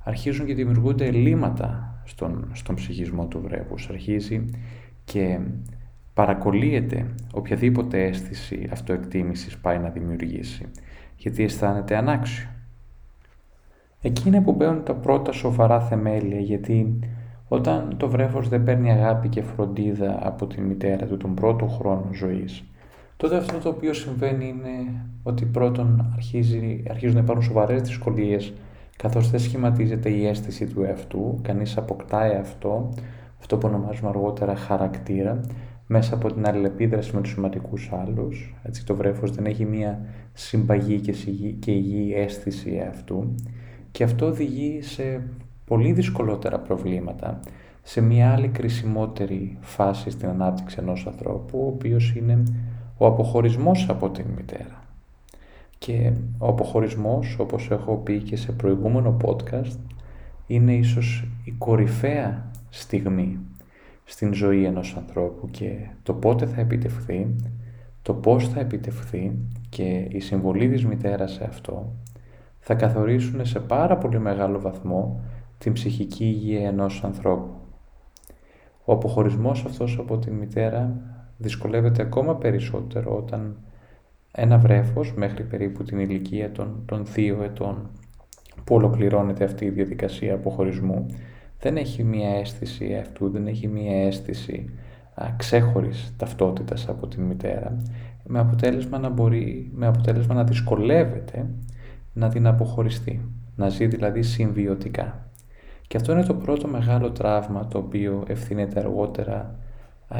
αρχίζουν 0.03 0.45
και 0.45 0.53
δημιουργούνται 0.53 1.05
ελλείμματα 1.05 1.97
στον, 2.03 2.49
στον 2.53 2.75
ψυχισμό 2.75 3.25
του 3.25 3.41
βρέφους. 3.41 3.89
Αρχίζει 3.89 4.45
και 5.03 5.39
παρακολύεται 6.13 7.05
οποιαδήποτε 7.33 8.03
αίσθηση 8.03 8.67
αυτοεκτίμησης 8.71 9.57
πάει 9.57 9.77
να 9.77 9.89
δημιουργήσει. 9.89 10.65
γιατί 11.17 11.43
αισθάνεται 11.43 11.95
ανάξιο. 11.95 12.47
Εκεί 14.01 14.27
είναι 14.27 14.41
που 14.41 14.51
μπαίνουν 14.51 14.83
τα 14.83 14.93
πρώτα 14.93 15.31
σοβαρά 15.31 15.79
θεμέλια, 15.79 16.39
γιατί 16.39 16.99
όταν 17.53 17.93
το 17.97 18.09
βρέφος 18.09 18.49
δεν 18.49 18.63
παίρνει 18.63 18.91
αγάπη 18.91 19.27
και 19.29 19.41
φροντίδα 19.41 20.19
από 20.21 20.47
τη 20.47 20.61
μητέρα 20.61 21.05
του 21.05 21.17
τον 21.17 21.33
πρώτο 21.33 21.65
χρόνο 21.65 22.09
ζωής, 22.13 22.63
τότε 23.17 23.35
αυτό 23.35 23.57
το 23.57 23.69
οποίο 23.69 23.93
συμβαίνει 23.93 24.47
είναι 24.47 25.05
ότι 25.23 25.45
πρώτον 25.45 26.11
αρχίζει, 26.13 26.83
αρχίζουν 26.89 27.15
να 27.15 27.21
υπάρχουν 27.21 27.45
σοβαρές 27.45 27.81
δυσκολίες 27.81 28.53
καθώς 28.97 29.29
δεν 29.29 29.39
σχηματίζεται 29.39 30.09
η 30.09 30.27
αίσθηση 30.27 30.65
του 30.65 30.83
εαυτού, 30.83 31.39
κανείς 31.41 31.77
αποκτάει 31.77 32.35
αυτό, 32.35 32.93
αυτό 33.39 33.57
που 33.57 33.67
ονομάζουμε 33.67 34.09
αργότερα 34.09 34.55
χαρακτήρα, 34.55 35.41
μέσα 35.87 36.15
από 36.15 36.33
την 36.33 36.47
αλληλεπίδραση 36.47 37.15
με 37.15 37.21
τους 37.21 37.31
σημαντικούς 37.31 37.91
άλλους. 37.93 38.55
Έτσι 38.63 38.85
το 38.85 38.95
βρέφος 38.95 39.31
δεν 39.31 39.45
έχει 39.45 39.65
μία 39.65 40.05
συμπαγή 40.33 40.99
και 41.59 41.71
υγιή 41.71 42.13
αίσθηση 42.15 42.87
αυτού 42.89 43.35
και 43.91 44.03
αυτό 44.03 44.25
οδηγεί 44.25 44.81
σε 44.81 45.21
πολύ 45.73 45.91
δυσκολότερα 45.91 46.59
προβλήματα 46.59 47.39
σε 47.81 48.01
μια 48.01 48.31
άλλη 48.31 48.47
κρισιμότερη 48.47 49.57
φάση 49.61 50.09
στην 50.09 50.27
ανάπτυξη 50.27 50.77
ενός 50.79 51.07
ανθρώπου, 51.07 51.59
ο 51.63 51.67
οποίος 51.67 52.15
είναι 52.15 52.43
ο 52.97 53.05
αποχωρισμός 53.05 53.89
από 53.89 54.09
την 54.09 54.25
μητέρα. 54.35 54.83
Και 55.77 56.11
ο 56.37 56.47
αποχωρισμός, 56.47 57.35
όπως 57.39 57.71
έχω 57.71 57.95
πει 57.95 58.17
και 58.21 58.35
σε 58.35 58.51
προηγούμενο 58.51 59.17
podcast, 59.23 59.77
είναι 60.47 60.73
ίσως 60.73 61.27
η 61.43 61.51
κορυφαία 61.51 62.51
στιγμή 62.69 63.39
στην 64.03 64.33
ζωή 64.33 64.65
ενός 64.65 64.95
ανθρώπου 64.97 65.49
και 65.51 65.75
το 66.03 66.13
πότε 66.13 66.45
θα 66.45 66.61
επιτευχθεί, 66.61 67.35
το 68.01 68.13
πώς 68.13 68.47
θα 68.47 68.59
επιτευχθεί 68.59 69.31
και 69.69 70.07
η 70.09 70.19
συμβολή 70.19 70.69
της 70.69 70.85
μητέρας 70.85 71.31
σε 71.31 71.43
αυτό 71.43 71.93
θα 72.59 72.73
καθορίσουν 72.73 73.45
σε 73.45 73.59
πάρα 73.59 73.97
πολύ 73.97 74.19
μεγάλο 74.19 74.59
βαθμό 74.59 75.21
την 75.63 75.73
ψυχική 75.73 76.25
υγεία 76.25 76.67
ενός 76.67 77.03
ανθρώπου. 77.03 77.49
Ο 78.85 78.93
αποχωρισμός 78.93 79.65
αυτός 79.65 79.97
από 79.99 80.17
τη 80.17 80.31
μητέρα 80.31 80.97
δυσκολεύεται 81.37 82.01
ακόμα 82.01 82.35
περισσότερο 82.35 83.15
όταν 83.15 83.57
ένα 84.31 84.57
βρέφος 84.57 85.13
μέχρι 85.15 85.43
περίπου 85.43 85.83
την 85.83 85.99
ηλικία 85.99 86.51
των, 86.51 86.83
των 86.85 87.05
δύο 87.05 87.43
ετών 87.43 87.89
που 88.63 88.75
ολοκληρώνεται 88.75 89.43
αυτή 89.43 89.65
η 89.65 89.69
διαδικασία 89.69 90.33
αποχωρισμού 90.33 91.05
δεν 91.59 91.77
έχει 91.77 92.03
μία 92.03 92.29
αίσθηση 92.29 92.95
αυτού, 92.95 93.29
δεν 93.29 93.47
έχει 93.47 93.67
μία 93.67 94.05
αίσθηση 94.05 94.69
α, 95.13 95.25
ξέχωρης 95.37 96.13
ταυτότητας 96.17 96.87
από 96.89 97.07
την 97.07 97.23
μητέρα 97.23 97.77
με 98.23 98.39
αποτέλεσμα 98.39 98.97
να 98.97 99.09
μπορεί, 99.09 99.71
με 99.73 99.87
αποτέλεσμα 99.87 100.33
να 100.33 100.43
δυσκολεύεται 100.43 101.45
να 102.13 102.29
την 102.29 102.47
αποχωριστεί, 102.47 103.29
να 103.55 103.69
ζει 103.69 103.87
δηλαδή 103.87 104.21
συμβιωτικά. 104.21 105.27
Και 105.87 105.97
αυτό 105.97 106.11
είναι 106.11 106.23
το 106.23 106.33
πρώτο 106.33 106.67
μεγάλο 106.67 107.11
τραύμα 107.11 107.67
το 107.67 107.77
οποίο 107.77 108.23
ευθύνεται 108.27 108.79
αργότερα 108.79 109.55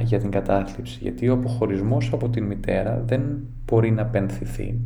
για 0.04 0.20
την 0.20 0.32
κατάθλιψη, 0.32 1.00
γιατί 1.02 1.30
ο 1.30 1.34
αποχωρισμός 1.34 2.10
από 2.14 2.30
την 2.30 2.44
μητέρα 2.44 3.04
δεν 3.06 3.22
μπορεί 3.66 3.92
να 3.92 4.06
πενθηθεί, 4.06 4.80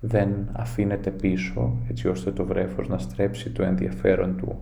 δεν 0.00 0.48
αφήνεται 0.52 1.10
πίσω 1.10 1.76
έτσι 1.88 2.08
ώστε 2.08 2.32
το 2.32 2.44
βρέφος 2.44 2.88
να 2.88 2.98
στρέψει 2.98 3.50
το 3.50 3.62
ενδιαφέρον 3.62 4.36
του 4.36 4.60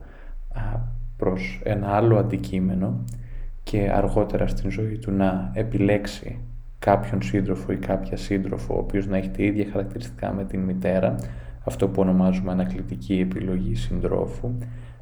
προς 1.17 1.61
ένα 1.65 1.89
άλλο 1.89 2.17
αντικείμενο 2.17 3.05
και 3.63 3.91
αργότερα 3.93 4.47
στην 4.47 4.71
ζωή 4.71 4.99
του 4.99 5.13
να 5.13 5.51
επιλέξει 5.55 6.39
κάποιον 6.79 7.23
σύντροφο 7.23 7.73
ή 7.73 7.77
κάποια 7.77 8.17
σύντροφο 8.17 8.75
ο 8.75 8.79
οποίος 8.79 9.07
να 9.07 9.17
έχει 9.17 9.31
τα 9.31 9.43
ίδια 9.43 9.67
χαρακτηριστικά 9.73 10.33
με 10.33 10.45
την 10.45 10.61
μητέρα 10.61 11.17
αυτό 11.65 11.89
που 11.89 12.01
ονομάζουμε 12.01 12.51
ανακλητική 12.53 13.15
επιλογή 13.21 13.75
συντρόφου, 13.75 14.51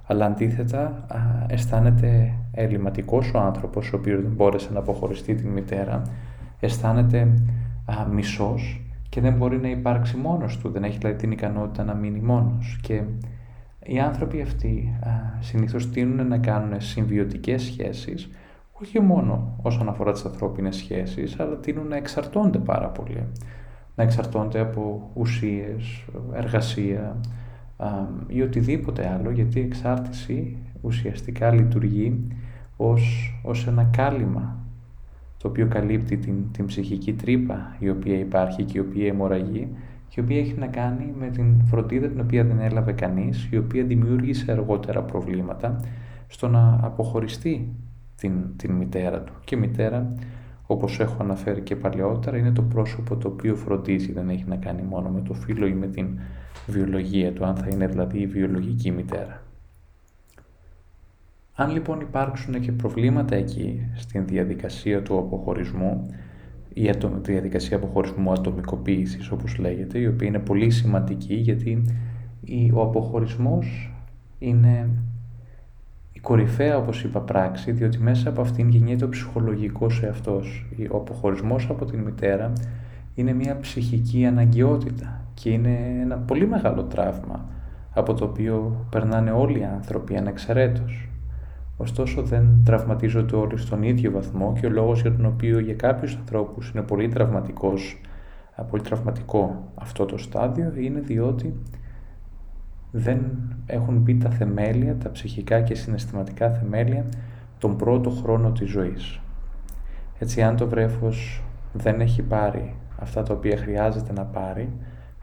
αλλά 0.06 0.26
αντίθετα 0.26 1.06
αισθάνεται 1.46 2.32
ελληματικός 2.52 3.32
ο 3.34 3.38
άνθρωπος, 3.38 3.92
ο 3.92 3.96
οποίος 3.96 4.20
δεν 4.22 4.30
μπόρεσε 4.30 4.72
να 4.72 4.78
αποχωριστεί 4.78 5.34
την 5.34 5.48
μητέρα, 5.48 6.02
αισθάνεται 6.60 7.28
α, 7.84 8.06
μισός 8.10 8.80
και 9.08 9.20
δεν 9.20 9.32
μπορεί 9.32 9.58
να 9.58 9.68
υπάρξει 9.68 10.16
μόνος 10.16 10.58
του, 10.58 10.70
δεν 10.70 10.84
έχει 10.84 10.98
δηλαδή 10.98 11.16
την 11.16 11.30
ικανότητα 11.30 11.84
να 11.84 11.94
μείνει 11.94 12.20
μόνος. 12.20 12.78
Και 12.82 13.02
οι 13.82 13.98
άνθρωποι 13.98 14.40
αυτοί 14.40 14.98
α, 15.00 15.10
συνήθως 15.40 15.90
τείνουν 15.90 16.28
να 16.28 16.38
κάνουν 16.38 16.80
συμβιωτικές 16.80 17.62
σχέσεις, 17.62 18.30
όχι 18.72 19.00
μόνο 19.00 19.58
όσον 19.62 19.88
αφορά 19.88 20.12
τις 20.12 20.24
ανθρώπινες 20.24 20.76
σχέσεις, 20.76 21.40
αλλά 21.40 21.56
τείνουν 21.56 21.86
να 21.88 21.96
εξαρτώνται 21.96 22.58
πάρα 22.58 22.88
πολύ. 22.88 23.26
Να 23.94 24.02
εξαρτώνται 24.02 24.60
από 24.60 25.10
ουσίες, 25.14 26.04
εργασία 26.32 27.16
ή 28.26 28.42
οτιδήποτε 28.42 29.08
άλλο, 29.08 29.30
γιατί 29.30 29.58
η 29.58 29.62
εξάρτηση 29.62 30.56
ουσιαστικά 30.80 31.50
λειτουργεί 31.50 32.26
ως, 32.76 33.34
ως 33.42 33.66
ένα 33.66 33.84
κάλυμα 33.84 34.56
το 35.38 35.48
οποίο 35.48 35.66
καλύπτει 35.66 36.16
την, 36.16 36.34
την 36.52 36.66
ψυχική 36.66 37.12
τρύπα 37.12 37.76
η 37.78 37.88
οποία 37.88 38.18
υπάρχει 38.18 38.64
και 38.64 38.78
η 38.78 38.80
οποία 38.80 39.06
αιμορραγεί 39.06 39.68
και 40.08 40.20
η 40.20 40.24
οποία 40.24 40.38
έχει 40.38 40.54
να 40.58 40.66
κάνει 40.66 41.12
με 41.18 41.28
την 41.28 41.60
φροντίδα 41.64 42.08
την 42.08 42.20
οποία 42.20 42.44
δεν 42.44 42.60
έλαβε 42.60 42.92
κανείς, 42.92 43.48
η 43.50 43.56
οποία 43.56 43.84
δημιούργησε 43.84 44.52
αργότερα 44.52 45.02
προβλήματα 45.02 45.80
στο 46.26 46.48
να 46.48 46.78
αποχωριστεί 46.82 47.68
την, 48.16 48.32
την 48.56 48.72
μητέρα 48.72 49.20
του. 49.20 49.32
Και 49.44 49.54
η 49.54 49.58
μητέρα 49.58 50.14
όπως 50.66 51.00
έχω 51.00 51.16
αναφέρει 51.22 51.60
και 51.60 51.76
παλαιότερα, 51.76 52.36
είναι 52.36 52.52
το 52.52 52.62
πρόσωπο 52.62 53.16
το 53.16 53.28
οποίο 53.28 53.54
φροντίζει, 53.54 54.12
δεν 54.12 54.28
έχει 54.28 54.44
να 54.46 54.56
κάνει 54.56 54.82
μόνο 54.82 55.08
με 55.08 55.20
το 55.20 55.34
φύλλο 55.34 55.66
ή 55.66 55.72
με 55.72 55.86
την 55.86 56.18
βιολογία 56.66 57.32
του, 57.32 57.44
αν 57.44 57.56
θα 57.56 57.68
είναι 57.72 57.86
δηλαδή 57.86 58.18
η 58.18 58.26
βιολογική 58.26 58.90
μητέρα. 58.90 59.42
Αν 61.54 61.70
λοιπόν 61.70 62.00
υπάρξουν 62.00 62.60
και 62.60 62.72
προβλήματα 62.72 63.36
εκεί 63.36 63.88
στην 63.94 64.26
διαδικασία 64.26 65.02
του 65.02 65.18
αποχωρισμού, 65.18 66.06
η 66.74 66.90
διαδικασία 67.20 67.76
αποχωρισμού 67.76 68.32
ατομικοποίησης 68.32 69.30
όπως 69.30 69.56
λέγεται, 69.58 69.98
η 69.98 70.06
οποία 70.06 70.28
είναι 70.28 70.38
πολύ 70.38 70.70
σημαντική 70.70 71.34
γιατί 71.34 71.84
ο 72.72 72.82
αποχωρισμός 72.82 73.92
είναι 74.38 74.88
κορυφαία, 76.20 76.76
όπως 76.76 77.04
είπα, 77.04 77.20
πράξη, 77.20 77.72
διότι 77.72 77.98
μέσα 77.98 78.28
από 78.28 78.40
αυτήν 78.40 78.68
γεννιέται 78.68 79.04
ο 79.04 79.08
ψυχολογικός 79.08 80.02
εαυτός. 80.02 80.66
Ο 80.90 80.96
αποχωρισμός 80.96 81.66
από 81.70 81.84
την 81.84 81.98
μητέρα 82.00 82.52
είναι 83.14 83.32
μια 83.32 83.58
ψυχική 83.60 84.26
αναγκαιότητα 84.26 85.25
και 85.40 85.50
είναι 85.50 86.00
ένα 86.02 86.16
πολύ 86.16 86.46
μεγάλο 86.46 86.82
τραύμα 86.82 87.44
από 87.94 88.14
το 88.14 88.24
οποίο 88.24 88.86
περνάνε 88.90 89.30
όλοι 89.30 89.58
οι 89.58 89.64
άνθρωποι 89.64 90.16
ανεξαιρέτως. 90.16 91.08
Ωστόσο 91.76 92.22
δεν 92.22 92.62
τραυματίζονται 92.64 93.36
όλοι 93.36 93.56
στον 93.58 93.82
ίδιο 93.82 94.10
βαθμό 94.10 94.52
και 94.60 94.66
ο 94.66 94.70
λόγος 94.70 95.00
για 95.00 95.12
τον 95.12 95.26
οποίο 95.26 95.58
για 95.58 95.74
κάποιους 95.74 96.14
ανθρώπους 96.14 96.70
είναι 96.70 96.82
πολύ 96.82 97.08
τραυματικός, 97.08 98.00
πολύ 98.70 98.82
τραυματικό 98.82 99.72
αυτό 99.74 100.04
το 100.04 100.18
στάδιο 100.18 100.72
είναι 100.76 101.00
διότι 101.00 101.54
δεν 102.90 103.20
έχουν 103.66 103.96
μπει 103.96 104.16
τα 104.16 104.30
θεμέλια, 104.30 104.96
τα 104.96 105.10
ψυχικά 105.10 105.60
και 105.60 105.74
συναισθηματικά 105.74 106.50
θεμέλια 106.50 107.04
τον 107.58 107.76
πρώτο 107.76 108.10
χρόνο 108.10 108.52
της 108.52 108.70
ζωής. 108.70 109.20
Έτσι 110.18 110.42
αν 110.42 110.56
το 110.56 110.68
βρέφος 110.68 111.42
δεν 111.72 112.00
έχει 112.00 112.22
πάρει 112.22 112.74
αυτά 112.98 113.22
τα 113.22 113.34
οποία 113.34 113.56
χρειάζεται 113.56 114.12
να 114.12 114.24
πάρει, 114.24 114.72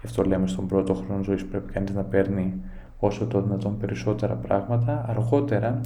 γι' 0.04 0.10
αυτό 0.10 0.24
λέμε 0.24 0.48
στον 0.48 0.68
πρώτο 0.68 0.94
χρόνο 0.94 1.24
ζωής 1.24 1.46
πρέπει 1.46 1.72
κανείς 1.72 1.94
να 1.94 2.04
παίρνει 2.04 2.54
όσο 3.00 3.28
το 3.28 3.42
δυνατόν 3.42 3.78
περισσότερα 3.78 4.34
πράγματα, 4.34 5.06
αργότερα 5.08 5.82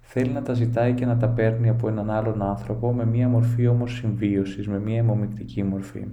θέλει 0.00 0.30
να 0.30 0.42
τα 0.42 0.54
ζητάει 0.54 0.92
και 0.92 1.06
να 1.06 1.16
τα 1.16 1.28
παίρνει 1.28 1.68
από 1.68 1.88
έναν 1.88 2.10
άλλον 2.10 2.42
άνθρωπο 2.42 2.92
με 2.92 3.06
μία 3.06 3.28
μορφή 3.28 3.66
όμως 3.66 3.92
συμβίωσης, 3.92 4.68
με 4.68 4.78
μία 4.78 4.98
αιμομυκτική 4.98 5.62
μορφή. 5.62 6.04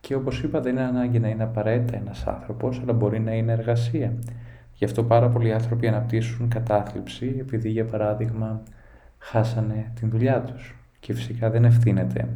Και 0.00 0.14
όπως 0.14 0.42
είπα 0.42 0.60
δεν 0.60 0.72
είναι 0.72 0.84
ανάγκη 0.84 1.18
να 1.18 1.28
είναι 1.28 1.42
απαραίτητα 1.42 1.96
ένας 1.96 2.26
άνθρωπος, 2.26 2.80
αλλά 2.82 2.92
μπορεί 2.92 3.20
να 3.20 3.32
είναι 3.32 3.52
εργασία. 3.52 4.12
Γι' 4.74 4.84
αυτό 4.84 5.04
πάρα 5.04 5.28
πολλοί 5.28 5.52
άνθρωποι 5.52 5.88
αναπτύσσουν 5.88 6.48
κατάθλιψη 6.48 7.36
επειδή 7.40 7.70
για 7.70 7.84
παράδειγμα 7.84 8.62
χάσανε 9.18 9.92
την 10.00 10.10
δουλειά 10.10 10.42
τους. 10.42 10.74
Και 11.00 11.14
φυσικά 11.14 11.50
δεν 11.50 11.64
ευθύνεται 11.64 12.28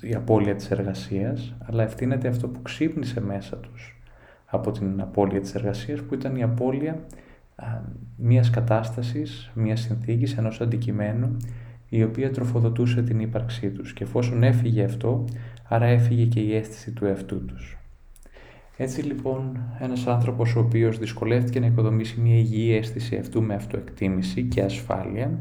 η 0.00 0.14
απώλεια 0.14 0.54
της 0.54 0.70
εργασίας, 0.70 1.54
αλλά 1.66 1.82
ευθύνεται 1.82 2.28
αυτό 2.28 2.48
που 2.48 2.62
ξύπνησε 2.62 3.20
μέσα 3.20 3.56
τους 3.56 3.96
από 4.46 4.70
την 4.70 5.00
απώλεια 5.00 5.40
της 5.40 5.54
εργασίας 5.54 6.00
που 6.00 6.14
ήταν 6.14 6.36
η 6.36 6.42
απώλεια 6.42 7.00
μιας 8.16 8.50
κατάστασης, 8.50 9.50
μιας 9.54 9.80
συνθήκης, 9.80 10.36
ενός 10.36 10.60
αντικειμένου 10.60 11.36
η 11.88 12.02
οποία 12.02 12.30
τροφοδοτούσε 12.30 13.02
την 13.02 13.20
ύπαρξή 13.20 13.70
τους 13.70 13.92
και 13.92 14.04
εφόσον 14.04 14.42
έφυγε 14.42 14.84
αυτό, 14.84 15.24
άρα 15.68 15.84
έφυγε 15.84 16.24
και 16.24 16.40
η 16.40 16.54
αίσθηση 16.54 16.90
του 16.90 17.04
εαυτού 17.04 17.44
τους. 17.44 17.78
Έτσι 18.76 19.02
λοιπόν 19.02 19.58
ένας 19.80 20.06
άνθρωπος 20.06 20.56
ο 20.56 20.60
οποίος 20.60 20.98
δυσκολεύτηκε 20.98 21.60
να 21.60 21.66
οικοδομήσει 21.66 22.20
μια 22.20 22.36
υγιή 22.36 22.76
αίσθηση 22.78 23.16
αυτού 23.16 23.42
με 23.42 23.54
αυτοεκτίμηση 23.54 24.42
και 24.42 24.62
ασφάλεια 24.62 25.36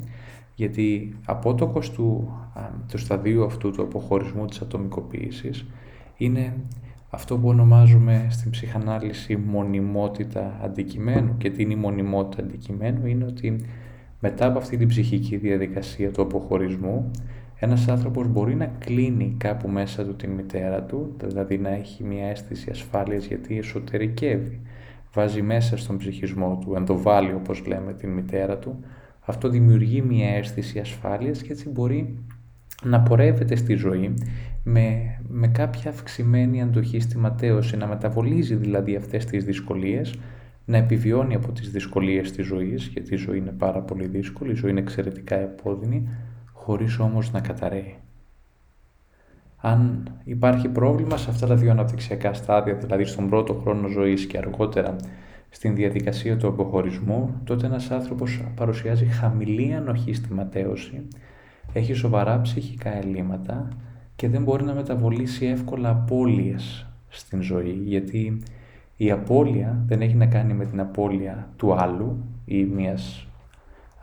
γιατί 0.55 1.15
απότοκος 1.25 1.91
του, 1.91 2.29
του 2.87 2.97
σταδίου 2.97 3.43
αυτού 3.43 3.71
του 3.71 3.81
αποχωρισμού 3.81 4.45
της 4.45 4.61
ατομικοποίησης 4.61 5.65
είναι 6.17 6.53
αυτό 7.09 7.37
που 7.37 7.47
ονομάζουμε 7.47 8.27
στην 8.29 8.51
ψυχανάλυση 8.51 9.35
μονιμότητα 9.35 10.59
αντικειμένου. 10.63 11.37
Και 11.37 11.49
τι 11.49 11.61
είναι 11.61 11.73
η 11.73 11.75
μονιμότητα 11.75 12.43
αντικειμένου; 12.43 13.05
Είναι 13.05 13.25
ότι 13.25 13.65
μετά 14.19 14.45
από 14.45 14.57
αυτή 14.57 14.77
την 14.77 14.87
ψυχική 14.87 15.37
διαδικασία 15.37 16.11
του 16.11 16.21
αποχωρισμού 16.21 17.11
ένας 17.63 17.87
άνθρωπος 17.87 18.27
μπορεί 18.27 18.55
να 18.55 18.65
κλείνει 18.65 19.35
κάπου 19.37 19.69
μέσα 19.69 20.05
του 20.05 20.15
την 20.15 20.29
μητέρα 20.31 20.83
του, 20.83 21.15
δηλαδή 21.23 21.57
να 21.57 21.69
έχει 21.69 22.03
μια 22.03 22.25
αίσθηση 22.25 22.69
ασφάλειας 22.69 23.25
γιατί 23.25 23.57
εσωτερικεύει, 23.57 24.61
βάζει 25.13 25.41
μέσα 25.41 25.77
στον 25.77 25.97
ψυχισμό 25.97 26.59
του, 26.61 26.73
ενδοβάλλει 26.75 27.33
όπως 27.33 27.65
λέμε 27.65 27.93
την 27.93 28.09
μητέρα 28.09 28.57
του, 28.57 28.79
αυτό 29.25 29.49
δημιουργεί 29.49 30.01
μια 30.01 30.29
αίσθηση 30.29 30.79
ασφάλειας 30.79 31.41
και 31.41 31.51
έτσι 31.51 31.69
μπορεί 31.69 32.17
να 32.83 33.01
πορεύεται 33.01 33.55
στη 33.55 33.73
ζωή 33.73 34.13
με, 34.63 35.17
με 35.27 35.47
κάποια 35.47 35.91
αυξημένη 35.91 36.61
αντοχή 36.61 36.99
στη 36.99 37.17
ματέωση, 37.17 37.77
να 37.77 37.87
μεταβολίζει 37.87 38.55
δηλαδή 38.55 38.95
αυτές 38.95 39.25
τις 39.25 39.45
δυσκολίες, 39.45 40.13
να 40.65 40.77
επιβιώνει 40.77 41.35
από 41.35 41.51
τις 41.51 41.71
δυσκολίες 41.71 42.31
της 42.31 42.45
ζωής, 42.45 42.87
γιατί 42.93 43.13
η 43.13 43.17
ζωή 43.17 43.37
είναι 43.37 43.51
πάρα 43.51 43.79
πολύ 43.79 44.07
δύσκολη, 44.07 44.51
η 44.51 44.55
ζωή 44.55 44.71
είναι 44.71 44.79
εξαιρετικά 44.79 45.35
επώδυνη, 45.35 46.09
χωρίς 46.53 46.99
όμως 46.99 47.31
να 47.31 47.39
καταραίει. 47.39 47.95
Αν 49.57 50.11
υπάρχει 50.23 50.69
πρόβλημα 50.69 51.17
σε 51.17 51.29
αυτά 51.29 51.47
τα 51.47 51.55
δύο 51.55 51.71
αναπτυξιακά 51.71 52.33
στάδια, 52.33 52.73
δηλαδή 52.73 53.05
στον 53.05 53.29
πρώτο 53.29 53.53
χρόνο 53.53 53.87
ζωής 53.87 54.25
και 54.25 54.37
αργότερα 54.37 54.95
στην 55.53 55.75
διαδικασία 55.75 56.37
του 56.37 56.47
αποχωρισμού, 56.47 57.41
τότε 57.43 57.65
ένας 57.65 57.91
άνθρωπος 57.91 58.43
παρουσιάζει 58.55 59.05
χαμηλή 59.05 59.73
ανοχή 59.73 60.13
στη 60.13 60.33
ματέωση, 60.33 61.07
έχει 61.73 61.93
σοβαρά 61.93 62.41
ψυχικά 62.41 62.97
ελλείμματα 62.97 63.67
και 64.15 64.29
δεν 64.29 64.43
μπορεί 64.43 64.63
να 64.63 64.73
μεταβολήσει 64.73 65.45
εύκολα 65.45 65.89
απώλειες 65.89 66.87
στην 67.09 67.41
ζωή, 67.41 67.81
γιατί 67.85 68.41
η 68.97 69.11
απώλεια 69.11 69.83
δεν 69.85 70.01
έχει 70.01 70.15
να 70.15 70.25
κάνει 70.25 70.53
με 70.53 70.65
την 70.65 70.79
απώλεια 70.79 71.49
του 71.55 71.73
άλλου 71.73 72.17
ή 72.45 72.63
μιας 72.63 73.27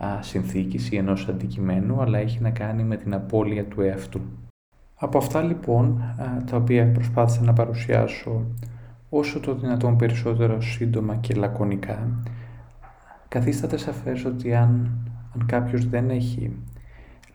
α, 0.03 0.21
συνθήκης 0.21 0.91
ή 0.91 0.95
ενός 0.95 1.27
αντικειμένου, 1.27 2.01
αλλά 2.01 2.17
έχει 2.17 2.41
να 2.41 2.49
κάνει 2.49 2.83
με 2.83 2.97
την 2.97 3.13
απώλεια 3.13 3.65
του 3.65 3.81
εαυτού. 3.81 4.21
Από 4.95 5.17
αυτά 5.17 5.41
λοιπόν, 5.41 6.01
τα 6.45 6.57
οποία 6.57 6.91
προσπάθησα 6.91 7.41
να 7.41 7.53
παρουσιάσω 7.53 8.45
όσο 9.13 9.39
το 9.39 9.55
δυνατόν 9.55 9.95
περισσότερο 9.95 10.61
σύντομα 10.61 11.15
και 11.15 11.33
λακωνικά, 11.33 12.23
καθίσταται 13.27 13.77
σαφές 13.77 14.25
ότι 14.25 14.53
αν, 14.53 14.91
αν 15.35 15.45
κάποιος 15.45 15.89
δεν 15.89 16.09
έχει 16.09 16.51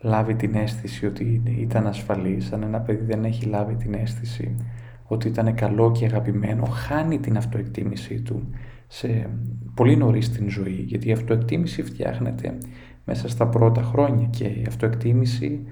λάβει 0.01 0.35
την 0.35 0.55
αίσθηση 0.55 1.05
ότι 1.05 1.41
ήταν 1.45 1.87
ασφαλής, 1.87 2.51
αν 2.51 2.63
ένα 2.63 2.79
παιδί 2.79 3.05
δεν 3.05 3.25
έχει 3.25 3.45
λάβει 3.45 3.75
την 3.75 3.93
αίσθηση 3.93 4.55
ότι 5.03 5.27
ήταν 5.27 5.55
καλό 5.55 5.91
και 5.91 6.05
αγαπημένο, 6.05 6.65
χάνει 6.65 7.19
την 7.19 7.37
αυτοεκτίμησή 7.37 8.21
του 8.21 8.49
σε 8.87 9.29
πολύ 9.73 9.95
νωρίς 9.95 10.25
στην 10.25 10.49
ζωή, 10.49 10.83
γιατί 10.87 11.07
η 11.07 11.11
αυτοεκτίμηση 11.11 11.83
φτιάχνεται 11.83 12.57
μέσα 13.05 13.29
στα 13.29 13.47
πρώτα 13.47 13.81
χρόνια 13.81 14.25
και 14.25 14.43
η 14.43 14.65
αυτοεκτίμηση 14.67 15.67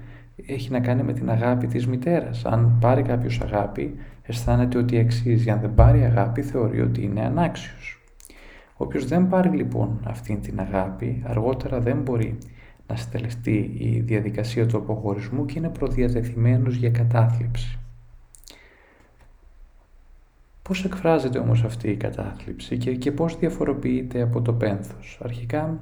έχει 0.46 0.70
να 0.70 0.80
κάνει 0.80 1.02
με 1.02 1.12
την 1.12 1.30
αγάπη 1.30 1.66
της 1.66 1.86
μητέρας. 1.86 2.44
Αν 2.44 2.76
πάρει 2.80 3.02
κάποιος 3.02 3.40
αγάπη, 3.40 3.94
αισθάνεται 4.26 4.78
ότι 4.78 4.98
αξίζει. 4.98 5.50
Αν 5.50 5.60
δεν 5.60 5.74
πάρει 5.74 6.04
αγάπη, 6.04 6.42
θεωρεί 6.42 6.80
ότι 6.80 7.02
είναι 7.02 7.24
ανάξιος. 7.24 8.00
Όποιος 8.76 9.06
δεν 9.06 9.28
πάρει 9.28 9.48
λοιπόν 9.48 10.00
αυτή 10.04 10.36
την 10.36 10.60
αγάπη, 10.60 11.22
αργότερα 11.26 11.80
δεν 11.80 12.00
μπορεί 12.00 12.38
να 12.86 12.96
στελεστεί 12.96 13.74
η 13.78 14.00
διαδικασία 14.00 14.66
του 14.66 14.76
αποχωρισμού 14.76 15.44
και 15.44 15.58
είναι 15.58 15.68
προδιατεθειμένος 15.68 16.74
για 16.74 16.90
κατάθλιψη. 16.90 17.78
Πώς 20.62 20.84
εκφράζεται 20.84 21.38
όμως 21.38 21.64
αυτή 21.64 21.90
η 21.90 21.96
κατάθλιψη 21.96 22.76
και, 22.76 22.94
και 22.94 23.12
πώς 23.12 23.38
διαφοροποιείται 23.38 24.22
από 24.22 24.42
το 24.42 24.52
πένθος; 24.52 25.20
Αρχικά, 25.22 25.80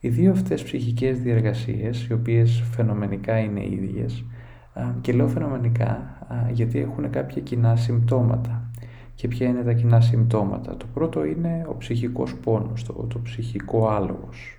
οι 0.00 0.08
δύο 0.08 0.30
αυτές 0.30 0.62
ψυχικές 0.62 1.18
διεργασίες, 1.20 2.06
οι 2.06 2.12
οποίες 2.12 2.62
φαινομενικά 2.72 3.38
είναι 3.38 3.64
ίδιες, 3.64 4.24
και 5.00 5.12
λέω 5.12 5.28
φαινομενικά 5.28 6.18
γιατί 6.52 6.78
έχουν 6.78 7.10
κάποια 7.10 7.42
κοινά 7.42 7.76
συμπτώματα. 7.76 8.70
Και 9.14 9.28
ποια 9.28 9.48
είναι 9.48 9.62
τα 9.62 9.72
κοινά 9.72 10.00
συμπτώματα; 10.00 10.76
Το 10.76 10.86
πρώτο 10.94 11.24
είναι 11.24 11.66
ο 11.68 11.76
ψυχικός 11.76 12.34
πόνος, 12.36 12.84
το, 12.84 12.92
το 12.92 13.20
ψυχικό 13.22 13.88
άλογος. 13.88 14.58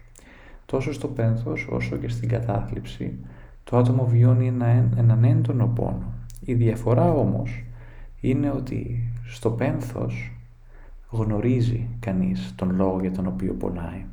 Τόσο 0.66 0.94
στο 0.94 1.08
πένθος 1.08 1.68
όσο 1.72 1.96
και 1.98 2.10
στην 2.10 2.30
κατάθλιψη, 2.30 3.20
το 3.64 3.78
άτομο 3.78 4.06
βιώνει 4.06 4.48
ένα, 4.48 4.66
έναν 4.98 5.24
έντονο 5.24 5.68
πόνο. 5.68 6.14
Η 6.46 6.54
διαφορά 6.54 7.12
όμως 7.12 7.64
είναι 8.22 8.52
ότι 8.52 9.12
στο 9.26 9.50
πένθος 9.50 10.32
γνωρίζει 11.10 11.88
κανείς 12.00 12.54
τον 12.56 12.76
λόγο 12.76 13.00
για 13.02 13.12
τον 13.12 13.28
οποίο 13.28 13.54
πονάει. 13.54 14.06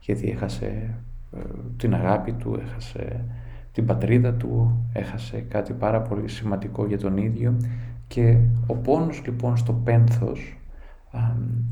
Γιατί 0.00 0.30
έχασε 0.30 0.94
ε, 1.36 1.38
την 1.76 1.94
αγάπη 1.94 2.32
του, 2.32 2.60
έχασε 2.62 3.24
την 3.72 3.86
πατρίδα 3.86 4.32
του, 4.32 4.84
έχασε 4.92 5.44
κάτι 5.48 5.72
πάρα 5.72 6.00
πολύ 6.00 6.28
σημαντικό 6.28 6.86
για 6.86 6.98
τον 6.98 7.16
ίδιο 7.16 7.56
και 8.08 8.36
ο 8.66 8.74
πόνος 8.74 9.22
λοιπόν 9.24 9.56
στο 9.56 9.72
πένθος 9.72 10.56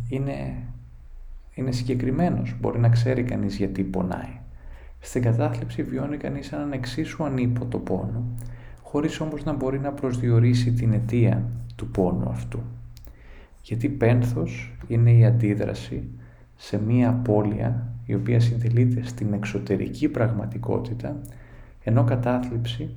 είναι, 0.09 0.55
είναι 1.55 1.73
συγκεκριμένος. 1.73 2.57
Μπορεί 2.61 2.79
να 2.79 2.89
ξέρει 2.89 3.23
κανείς 3.23 3.57
γιατί 3.57 3.83
πονάει. 3.83 4.39
Στην 5.01 5.23
κατάθλιψη 5.23 5.83
βιώνει 5.83 6.17
κανείς 6.17 6.53
έναν 6.53 6.73
εξίσου 6.73 7.25
ανίποτο 7.25 7.79
πόνο, 7.79 8.25
χωρίς 8.83 9.21
όμως 9.21 9.45
να 9.45 9.53
μπορεί 9.53 9.79
να 9.79 9.93
προσδιορίσει 9.93 10.73
την 10.73 10.93
αιτία 10.93 11.43
του 11.77 11.89
πόνου 11.89 12.29
αυτού. 12.29 12.61
Γιατί 13.63 13.89
πένθος 13.89 14.73
είναι 14.87 15.13
η 15.13 15.25
αντίδραση 15.25 16.09
σε 16.57 16.81
μία 16.83 17.09
απώλεια 17.09 17.93
η 18.07 18.15
οποία 18.15 18.41
συντελείται 18.41 19.03
στην 19.05 19.33
εξωτερική 19.33 20.09
πραγματικότητα, 20.09 21.21
ενώ 21.85 22.05
κατάθλιψη 22.05 22.91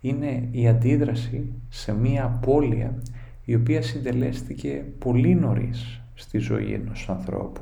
είναι 0.00 0.48
η 0.50 0.68
αντίδραση 0.68 1.52
σε 1.68 1.94
μία 1.94 2.24
απώλεια 2.24 2.94
η 3.44 3.54
οποία 3.54 3.82
συντελέστηκε 3.82 4.84
πολύ 4.98 5.34
νωρίς 5.34 6.00
στη 6.14 6.38
ζωή 6.38 6.72
ενός 6.72 7.08
ανθρώπου 7.08 7.60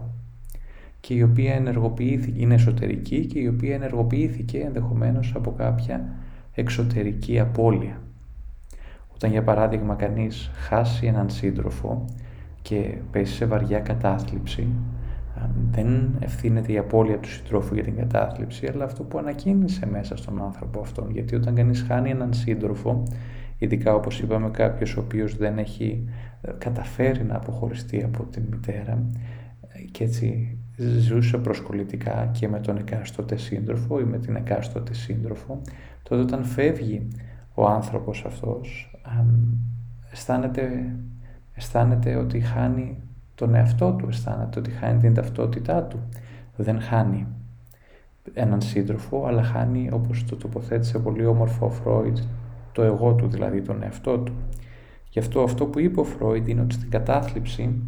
και 1.00 1.14
η 1.14 1.22
οποία 1.22 1.54
ενεργοποιήθηκε, 1.54 2.40
είναι 2.40 2.54
εσωτερική 2.54 3.26
και 3.26 3.38
η 3.38 3.46
οποία 3.46 3.74
ενεργοποιήθηκε 3.74 4.58
ενδεχομένως 4.58 5.32
από 5.36 5.52
κάποια 5.52 6.08
εξωτερική 6.54 7.40
απώλεια. 7.40 8.00
Όταν 9.14 9.30
για 9.30 9.42
παράδειγμα 9.42 9.94
κανείς 9.94 10.50
χάσει 10.54 11.06
έναν 11.06 11.30
σύντροφο 11.30 12.04
και 12.62 12.94
πέσει 13.10 13.34
σε 13.34 13.46
βαριά 13.46 13.78
κατάθλιψη, 13.78 14.66
δεν 15.70 16.16
ευθύνεται 16.20 16.72
η 16.72 16.78
απώλεια 16.78 17.18
του 17.18 17.28
συντρόφου 17.28 17.74
για 17.74 17.84
την 17.84 17.96
κατάθλιψη, 17.96 18.66
αλλά 18.66 18.84
αυτό 18.84 19.02
που 19.02 19.18
ανακοίνησε 19.18 19.86
μέσα 19.86 20.16
στον 20.16 20.42
άνθρωπο 20.42 20.80
αυτόν. 20.80 21.10
Γιατί 21.10 21.34
όταν 21.34 21.54
κανείς 21.54 21.82
χάνει 21.82 22.10
έναν 22.10 22.32
σύντροφο, 22.32 23.02
ειδικά 23.58 23.94
όπως 23.94 24.20
είπαμε 24.20 24.50
κάποιος 24.50 24.96
ο 24.96 25.00
οποίος 25.00 25.36
δεν 25.36 25.58
έχει 25.58 26.04
ε, 26.40 26.50
καταφέρει 26.58 27.24
να 27.24 27.36
αποχωριστεί 27.36 28.02
από 28.02 28.24
την 28.24 28.42
μητέρα 28.50 29.02
και 29.90 30.04
έτσι 30.04 30.58
ζούσε 30.76 31.38
προσκολητικά 31.38 32.30
και 32.32 32.48
με 32.48 32.60
τον 32.60 32.76
εκάστοτε 32.76 33.36
σύντροφο 33.36 34.00
ή 34.00 34.04
με 34.04 34.18
την 34.18 34.36
εκάστοτε 34.36 34.94
σύντροφο, 34.94 35.60
τότε 36.02 36.22
όταν 36.22 36.44
φεύγει 36.44 37.08
ο 37.54 37.66
άνθρωπος 37.66 38.24
αυτός, 38.26 38.90
αισθάνεται, 40.12 40.94
αισθάνεται 41.54 42.16
ότι 42.16 42.40
χάνει 42.40 42.96
τον 43.38 43.54
εαυτό 43.54 43.92
του, 43.92 44.08
αισθάνεται 44.08 44.58
ότι 44.58 44.70
χάνει 44.70 45.00
την 45.00 45.14
ταυτότητά 45.14 45.82
του. 45.82 45.98
Δεν 46.56 46.80
χάνει 46.80 47.26
έναν 48.34 48.60
σύντροφο, 48.60 49.26
αλλά 49.26 49.42
χάνει, 49.42 49.90
όπως 49.92 50.24
το 50.24 50.36
τοποθέτησε 50.36 50.98
πολύ 50.98 51.26
όμορφο 51.26 51.66
ο 51.66 51.70
Φρόιντ, 51.70 52.18
το 52.72 52.82
εγώ 52.82 53.14
του, 53.14 53.28
δηλαδή 53.28 53.62
τον 53.62 53.82
εαυτό 53.82 54.18
του. 54.18 54.32
Γι' 55.10 55.18
αυτό 55.18 55.42
αυτό 55.42 55.66
που 55.66 55.78
είπε 55.78 56.00
ο 56.00 56.04
Φρόιντ 56.04 56.48
είναι 56.48 56.60
ότι 56.60 56.74
στην 56.74 56.90
κατάθλιψη 56.90 57.82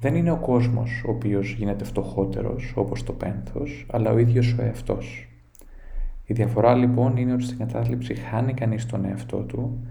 δεν 0.00 0.14
είναι 0.14 0.30
ο 0.30 0.36
κόσμος 0.36 1.02
ο 1.06 1.10
οποίος 1.10 1.52
γίνεται 1.52 1.84
φτωχότερος 1.84 2.72
όπως 2.76 3.02
το 3.02 3.12
πένθος, 3.12 3.86
αλλά 3.90 4.10
ο 4.10 4.18
ίδιος 4.18 4.56
ο 4.58 4.62
εαυτός. 4.62 5.28
Η 6.26 6.34
διαφορά 6.34 6.74
λοιπόν 6.74 7.16
είναι 7.16 7.32
ότι 7.32 7.44
στην 7.44 7.58
κατάθλιψη 7.58 8.14
χάνει 8.14 8.52
κανείς 8.52 8.86
τον 8.86 9.04
εαυτό 9.04 9.36
του, 9.36 9.86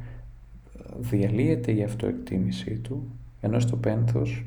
διαλύεται 0.99 1.71
η 1.71 1.83
αυτοεκτίμησή 1.83 2.79
του, 2.79 3.09
ενώ 3.41 3.59
στο 3.59 3.75
πένθος 3.75 4.45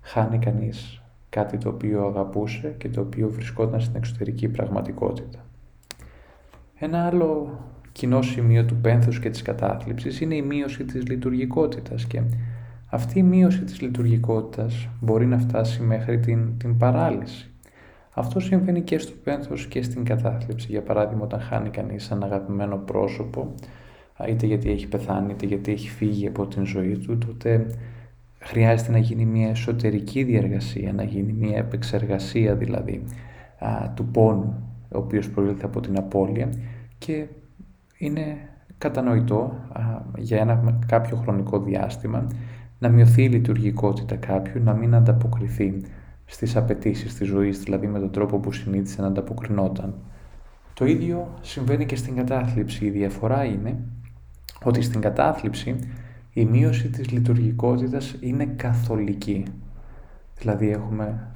χάνει 0.00 0.38
κανείς 0.38 1.02
κάτι 1.28 1.58
το 1.58 1.68
οποίο 1.68 2.06
αγαπούσε 2.06 2.74
και 2.78 2.88
το 2.88 3.00
οποίο 3.00 3.30
βρισκόταν 3.30 3.80
στην 3.80 3.96
εξωτερική 3.96 4.48
πραγματικότητα. 4.48 5.38
Ένα 6.78 7.06
άλλο 7.06 7.58
κοινό 7.92 8.22
σημείο 8.22 8.64
του 8.64 8.76
πένθους 8.76 9.20
και 9.20 9.30
της 9.30 9.42
κατάθλιψης 9.42 10.20
είναι 10.20 10.34
η 10.34 10.42
μείωση 10.42 10.84
της 10.84 11.06
λειτουργικότητας 11.06 12.04
και 12.04 12.22
αυτή 12.90 13.18
η 13.18 13.22
μείωση 13.22 13.64
της 13.64 13.80
λειτουργικότητας 13.80 14.88
μπορεί 15.00 15.26
να 15.26 15.38
φτάσει 15.38 15.82
μέχρι 15.82 16.18
την, 16.18 16.58
την 16.58 16.76
παράλυση. 16.76 17.50
Αυτό 18.10 18.40
συμβαίνει 18.40 18.80
και 18.80 18.98
στο 18.98 19.12
πένθος 19.24 19.66
και 19.66 19.82
στην 19.82 20.04
κατάθλιψη. 20.04 20.66
Για 20.70 20.82
παράδειγμα, 20.82 21.24
όταν 21.24 21.40
χάνει 21.40 21.68
κανείς 21.68 22.10
ένα 22.10 22.26
αγαπημένο 22.26 22.76
πρόσωπο, 22.76 23.54
είτε 24.28 24.46
γιατί 24.46 24.70
έχει 24.70 24.88
πεθάνει, 24.88 25.32
είτε 25.32 25.46
γιατί 25.46 25.72
έχει 25.72 25.88
φύγει 25.88 26.26
από 26.26 26.46
την 26.46 26.66
ζωή 26.66 26.98
του, 26.98 27.18
τότε 27.18 27.66
χρειάζεται 28.38 28.92
να 28.92 28.98
γίνει 28.98 29.24
μια 29.24 29.48
εσωτερική 29.48 30.22
διαργασία, 30.22 30.92
να 30.92 31.02
γίνει 31.02 31.32
μια 31.32 31.56
επεξεργασία 31.56 32.54
δηλαδή 32.54 33.04
του 33.94 34.04
πόνου, 34.04 34.54
ο 34.92 34.98
οποίος 34.98 35.30
προήλθε 35.30 35.64
από 35.64 35.80
την 35.80 35.98
απώλεια 35.98 36.48
και 36.98 37.26
είναι 37.98 38.36
κατανοητό 38.78 39.52
για 40.16 40.38
ένα 40.38 40.78
κάποιο 40.86 41.16
χρονικό 41.16 41.60
διάστημα 41.60 42.26
να 42.78 42.88
μειωθεί 42.88 43.22
η 43.22 43.28
λειτουργικότητα 43.28 44.16
κάποιου, 44.16 44.62
να 44.62 44.74
μην 44.74 44.94
ανταποκριθεί 44.94 45.82
στις 46.24 46.56
απαιτήσεις 46.56 47.14
της 47.14 47.28
ζωής, 47.28 47.58
δηλαδή 47.60 47.86
με 47.86 47.98
τον 47.98 48.10
τρόπο 48.10 48.38
που 48.38 48.52
συνήθισε 48.52 49.00
να 49.00 49.06
ανταποκρινόταν. 49.06 49.94
Το 50.74 50.84
ίδιο 50.84 51.34
συμβαίνει 51.40 51.86
και 51.86 51.96
στην 51.96 52.16
κατάθλιψη. 52.16 52.84
Η 52.84 52.90
διαφορά 52.90 53.44
είναι 53.44 53.76
ότι 54.62 54.82
στην 54.82 55.00
κατάθλιψη 55.00 55.78
η 56.38 56.44
μείωση 56.44 56.88
της 56.88 57.10
λειτουργικότητας 57.10 58.16
είναι 58.20 58.44
καθολική. 58.44 59.44
Δηλαδή 60.38 60.70
έχουμε 60.70 61.28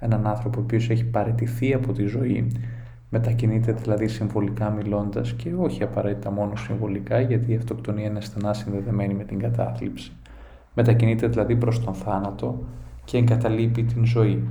έναν 0.00 0.26
άνθρωπο 0.26 0.60
ο 0.60 0.62
οποίος 0.62 0.90
έχει 0.90 1.04
παραιτηθεί 1.04 1.74
από 1.74 1.92
τη 1.92 2.04
ζωή, 2.04 2.52
μετακινείται 3.10 3.72
δηλαδή 3.72 4.08
συμβολικά 4.08 4.70
μιλώντας 4.70 5.32
και 5.32 5.54
όχι 5.54 5.82
απαραίτητα 5.82 6.30
μόνο 6.30 6.56
συμβολικά 6.56 7.20
γιατί 7.20 7.52
η 7.52 7.56
αυτοκτονία 7.56 8.06
είναι 8.06 8.20
στενά 8.20 8.54
συνδεδεμένη 8.54 9.14
με 9.14 9.24
την 9.24 9.38
κατάθλιψη. 9.38 10.12
Μετακινείται 10.74 11.26
δηλαδή 11.26 11.56
προς 11.56 11.84
τον 11.84 11.94
θάνατο 11.94 12.64
και 13.04 13.18
εγκαταλείπει 13.18 13.82
την 13.82 14.04
ζωή. 14.04 14.48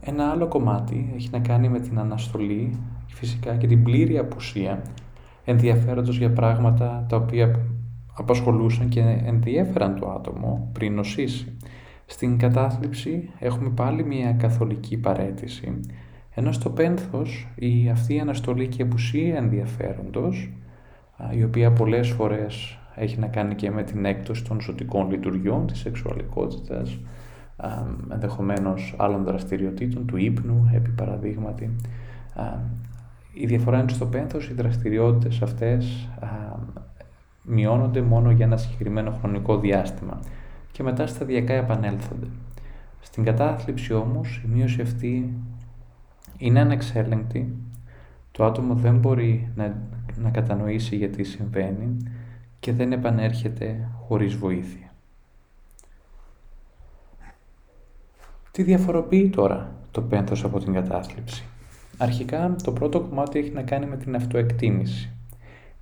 Ένα 0.00 0.30
άλλο 0.30 0.46
κομμάτι 0.46 1.12
έχει 1.16 1.28
να 1.32 1.38
κάνει 1.38 1.68
με 1.68 1.80
την 1.80 1.98
αναστολή, 1.98 2.78
φυσικά 3.06 3.56
και 3.56 3.66
την 3.66 3.82
πλήρη 3.82 4.18
απουσία 4.18 4.82
ενδιαφέροντος 5.44 6.18
για 6.18 6.32
πράγματα 6.32 7.04
τα 7.08 7.16
οποία 7.16 7.58
απασχολούσαν 8.16 8.88
και 8.88 9.00
ενδιέφεραν 9.24 9.98
το 10.00 10.10
άτομο 10.10 10.70
πριν 10.72 10.94
νοσήσει. 10.94 11.56
Στην 12.06 12.38
κατάθλιψη 12.38 13.30
έχουμε 13.38 13.70
πάλι 13.70 14.04
μια 14.04 14.32
καθολική 14.32 14.96
παρέτηση, 14.96 15.80
ενώ 16.34 16.52
στο 16.52 16.70
πένθος 16.70 17.48
η 17.54 17.88
αυτή 17.88 18.14
η 18.14 18.20
αναστολή 18.20 18.68
και 18.68 18.82
απουσία 18.82 19.36
ενδιαφέροντος, 19.36 20.52
η 21.36 21.44
οποία 21.44 21.72
πολλές 21.72 22.08
φορές 22.08 22.78
έχει 22.94 23.18
να 23.18 23.26
κάνει 23.26 23.54
και 23.54 23.70
με 23.70 23.82
την 23.82 24.04
έκπτωση 24.04 24.44
των 24.44 24.60
ζωτικών 24.60 25.10
λειτουργιών 25.10 25.66
της 25.66 25.78
σεξουαλικότητας, 25.78 26.98
ενδεχομένως 28.12 28.94
άλλων 28.98 29.24
δραστηριοτήτων, 29.24 30.06
του 30.06 30.16
ύπνου, 30.16 30.70
επί 30.74 30.90
παραδείγματι. 30.90 31.70
Η 33.32 33.46
διαφορά 33.46 33.78
είναι 33.78 33.88
στο 33.88 34.06
πένθος, 34.06 34.48
οι 34.48 34.54
δραστηριότητες 34.54 35.42
αυτές 35.42 36.08
μειώνονται 37.44 38.02
μόνο 38.02 38.30
για 38.30 38.44
ένα 38.44 38.56
συγκεκριμένο 38.56 39.10
χρονικό 39.10 39.58
διάστημα 39.58 40.20
και 40.72 40.82
μετά 40.82 41.06
σταδιακά 41.06 41.54
επανέλθονται. 41.54 42.26
Στην 43.00 43.24
κατάθλιψη 43.24 43.92
όμως 43.92 44.42
η 44.44 44.48
μείωση 44.48 44.80
αυτή 44.80 45.32
είναι 46.38 46.60
ανεξέλεγκτη, 46.60 47.54
το 48.30 48.44
άτομο 48.44 48.74
δεν 48.74 48.98
μπορεί 48.98 49.52
να, 49.54 49.76
να 50.16 50.30
κατανοήσει 50.30 50.96
γιατί 50.96 51.24
συμβαίνει 51.24 51.96
και 52.60 52.72
δεν 52.72 52.92
επανέρχεται 52.92 53.88
χωρίς 54.06 54.34
βοήθεια. 54.34 54.92
Τι 58.50 58.62
διαφοροποιεί 58.62 59.28
τώρα 59.28 59.72
το 59.90 60.02
πένθος 60.02 60.44
από 60.44 60.58
την 60.58 60.72
κατάθλιψη; 60.72 61.44
Αρχικά 61.98 62.56
το 62.62 62.72
πρώτο 62.72 63.00
κομμάτι 63.00 63.38
έχει 63.38 63.50
να 63.50 63.62
κάνει 63.62 63.86
με 63.86 63.96
την 63.96 64.14
αυτοεκτίμηση, 64.14 65.13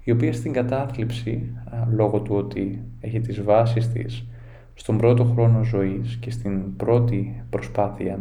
η 0.04 0.10
οποία 0.10 0.32
στην 0.32 0.52
κατάθλιψη, 0.52 1.56
λόγω 1.90 2.20
του 2.20 2.34
ότι 2.34 2.82
έχει 3.00 3.20
τις 3.20 3.42
βάσεις 3.42 3.88
της 3.88 4.26
στον 4.74 4.98
πρώτο 4.98 5.24
χρόνο 5.24 5.64
ζωής 5.64 6.16
και 6.20 6.30
στην 6.30 6.76
πρώτη 6.76 7.42
προσπάθεια 7.50 8.18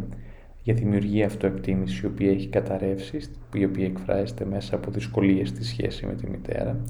για 0.62 0.74
δημιουργία 0.74 1.26
αυτοεκτίμησης 1.26 2.00
η 2.00 2.06
οποία 2.06 2.30
έχει 2.30 2.48
καταρρεύσει, 2.48 3.20
η 3.54 3.64
οποία 3.64 3.86
εκφράζεται 3.86 4.44
μέσα 4.44 4.74
από 4.74 4.90
δυσκολίες 4.90 5.48
στη 5.48 5.64
σχέση 5.64 6.06
με 6.06 6.14
τη 6.14 6.26
μητέρα, 6.30 6.80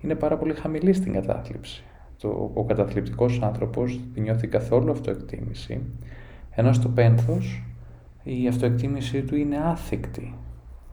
είναι 0.00 0.14
πάρα 0.14 0.36
πολύ 0.36 0.54
χαμηλή 0.54 0.92
στην 0.92 1.12
κατάθλιψη. 1.12 1.84
Το, 2.20 2.50
ο 2.54 2.64
καταθλιπτικός 2.64 3.40
άνθρωπος 3.42 4.00
δεν 4.14 4.22
νιώθει 4.22 4.46
καθόλου 4.46 4.90
αυτοεκτίμηση, 4.90 5.80
ενώ 6.50 6.72
στο 6.72 6.88
πένθος 6.88 7.62
η 8.22 8.48
αυτοεκτίμησή 8.48 9.22
του 9.22 9.36
είναι 9.36 9.56
άθικτη. 9.56 10.34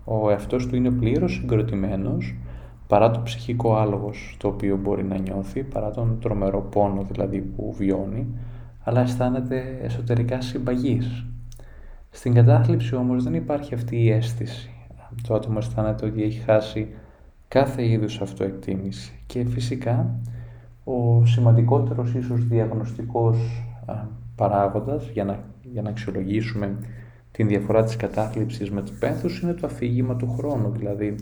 Ο 0.03 0.29
εαυτός 0.29 0.67
του 0.67 0.75
είναι 0.75 0.91
πλήρως 0.91 1.33
συγκροτημένος 1.33 2.35
παρά 2.91 3.11
το 3.11 3.21
ψυχικό 3.23 3.75
άλογος 3.75 4.35
το 4.39 4.47
οποίο 4.47 4.77
μπορεί 4.77 5.03
να 5.03 5.17
νιώθει, 5.17 5.63
παρά 5.63 5.91
τον 5.91 6.17
τρομερό 6.21 6.61
πόνο 6.61 7.03
δηλαδή 7.11 7.39
που 7.39 7.73
βιώνει, 7.77 8.27
αλλά 8.83 9.01
αισθάνεται 9.01 9.79
εσωτερικά 9.81 10.41
συμπαγής. 10.41 11.25
Στην 12.09 12.33
κατάθλιψη 12.33 12.95
όμως 12.95 13.23
δεν 13.23 13.33
υπάρχει 13.33 13.73
αυτή 13.73 14.03
η 14.03 14.11
αίσθηση. 14.11 14.69
Το 15.27 15.33
άτομο 15.33 15.55
αισθάνεται 15.59 16.05
ότι 16.05 16.23
έχει 16.23 16.39
χάσει 16.39 16.87
κάθε 17.47 17.87
είδους 17.87 18.21
αυτοεκτίμηση 18.21 19.19
και 19.25 19.45
φυσικά 19.45 20.15
ο 20.83 21.25
σημαντικότερος 21.25 22.13
ίσως 22.13 22.47
διαγνωστικός 22.47 23.37
παράγοντας 24.35 25.09
για 25.09 25.23
να, 25.23 25.39
για 25.61 25.81
να 25.81 25.89
αξιολογήσουμε 25.89 26.77
την 27.31 27.47
διαφορά 27.47 27.83
της 27.83 27.95
κατάθλιψης 27.95 28.71
με 28.71 28.81
το 28.81 28.91
πένθος 28.99 29.39
είναι 29.39 29.53
το 29.53 29.67
αφήγημα 29.67 30.15
του 30.15 30.33
χρόνου, 30.37 30.71
δηλαδή 30.71 31.15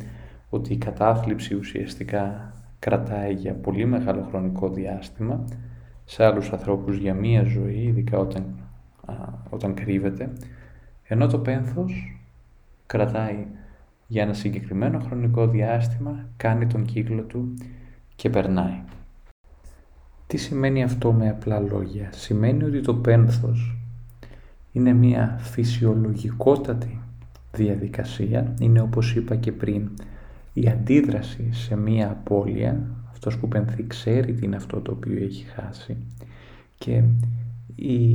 ότι 0.50 0.74
η 0.74 0.78
κατάθλιψη 0.78 1.56
ουσιαστικά 1.56 2.54
κρατάει 2.80 3.34
για 3.34 3.54
πολύ 3.54 3.86
μεγάλο 3.86 4.26
χρονικό 4.30 4.70
διάστημα 4.70 5.46
σε 6.06 6.26
άλλους 6.26 6.52
ανθρώπους 6.52 6.98
για 6.98 7.14
μία 7.14 7.44
ζωή, 7.44 7.82
ειδικά 7.82 8.18
όταν, 8.18 8.46
όταν 9.50 9.74
κρύβεται, 9.74 10.32
ενώ 11.04 11.28
το 11.28 11.40
πένθος 11.40 12.20
κρατάει 12.86 13.48
για 14.08 14.24
ένα 14.24 14.34
συγκεκριμένο 14.34 15.00
χρονικό 15.00 15.48
διάστημα, 15.48 16.26
κάνει 16.38 16.68
τον 16.68 16.86
κύκλο 16.86 17.22
του 17.22 17.54
και 18.16 18.30
περνάει. 18.30 18.82
Τι 20.28 20.38
σημαίνει 20.38 20.84
αυτό 20.84 21.12
με 21.12 21.30
απλά 21.30 21.60
λόγια; 21.60 22.10
Σημαίνει 22.12 22.64
ότι 22.64 22.82
το 22.82 22.96
πένθος 22.96 23.78
είναι 24.72 24.94
μια 24.94 25.38
φυσιολογικότατη 25.40 27.02
διαδικασία. 27.52 28.54
Είναι 28.60 28.82
όπως 28.82 29.16
είπα 29.16 29.36
και 29.36 29.52
πριν 29.52 29.90
η 30.54 30.68
αντίδραση 30.68 31.48
σε 31.52 31.76
μια 31.76 32.10
απώλεια. 32.10 32.82
Αυτός 33.12 33.38
που 33.38 33.48
πενθεί 33.48 33.88
ξέρει 33.88 34.34
τι 34.34 34.46
είναι 34.46 34.56
αυτό 34.56 34.80
το 34.80 34.92
οποίο 34.92 35.24
έχει 35.24 35.46
χάσει. 35.46 35.98
Και 36.78 37.04
η, 37.76 38.14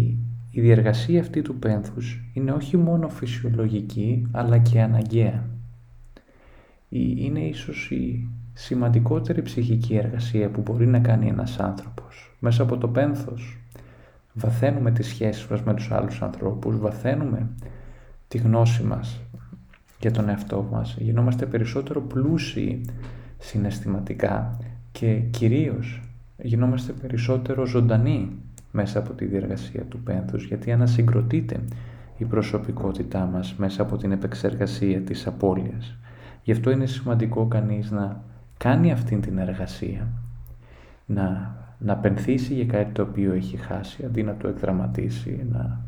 η 0.51 0.61
διεργασία 0.61 1.21
αυτή 1.21 1.43
του 1.43 1.59
πένθους 1.59 2.23
είναι 2.33 2.51
όχι 2.51 2.77
μόνο 2.77 3.09
φυσιολογική 3.09 4.27
αλλά 4.33 4.59
και 4.59 4.81
αναγκαία 4.81 5.45
είναι 6.99 7.41
ίσως 7.41 7.91
η 7.91 8.29
σημαντικότερη 8.53 9.43
ψυχική 9.43 9.97
εργασία 9.97 10.49
που 10.49 10.61
μπορεί 10.61 10.87
να 10.87 10.99
κάνει 10.99 11.29
ένας 11.29 11.59
άνθρωπος. 11.59 12.37
Μέσα 12.39 12.63
από 12.63 12.77
το 12.79 12.89
πένθος 12.89 13.59
βαθαίνουμε 14.33 14.91
τις 14.91 15.07
σχέσεις 15.07 15.47
μας 15.47 15.63
με 15.63 15.75
τους 15.75 15.91
άλλους 15.91 16.23
ανθρώπους, 16.23 16.79
βαθαίνουμε 16.79 17.51
τη 18.29 18.39
γνώση 18.39 18.83
μας 18.83 19.21
για 20.05 20.13
τον 20.13 20.29
εαυτό 20.29 20.69
μας, 20.73 20.97
γινόμαστε 20.99 21.47
περισσότερο 21.47 22.01
πλούσιοι 22.01 22.81
συναισθηματικά 23.39 24.59
και 24.93 25.15
κυρίως 25.31 26.03
γινόμαστε 26.43 26.93
περισσότερο 26.93 27.67
ζωντανοί 27.67 28.37
μέσα 28.71 28.99
από 28.99 29.13
τη 29.13 29.25
διεργασία 29.25 29.83
του 29.83 29.99
πένθους, 29.99 30.45
γιατί 30.47 30.73
ανασυγκροτείται 30.73 31.61
η 32.19 32.25
προσωπικότητά 32.25 33.25
μας 33.33 33.55
μέσα 33.55 33.83
από 33.83 33.97
την 33.97 34.13
επεξεργασία 34.13 35.01
της 35.01 35.27
απώλειας. 35.27 35.97
Γι' 36.43 36.53
αυτό 36.53 36.71
είναι 36.71 36.87
σημαντικό 36.87 37.47
κανείς 37.47 37.91
να 37.91 38.23
κάνει 38.57 38.93
αυτήν 38.93 39.21
την 39.21 39.39
εργασία, 39.39 40.09
να, 41.07 41.57
να 41.79 41.97
πενθήσει 41.97 42.55
για 42.55 42.67
κάτι 42.67 42.93
το 42.93 43.03
οποίο 43.03 43.33
έχει 43.33 43.57
χάσει, 43.57 44.05
αντί 44.05 44.23
να 44.23 44.37
το 44.37 44.49
εκδραματίσει, 44.49 45.47
να 45.53 45.81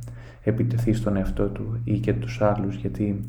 επιτεθεί 0.42 0.92
στον 0.92 1.16
εαυτό 1.16 1.48
του 1.48 1.80
ή 1.84 1.98
και 1.98 2.12
τους 2.12 2.42
άλλους, 2.42 2.74
γιατί 2.74 3.24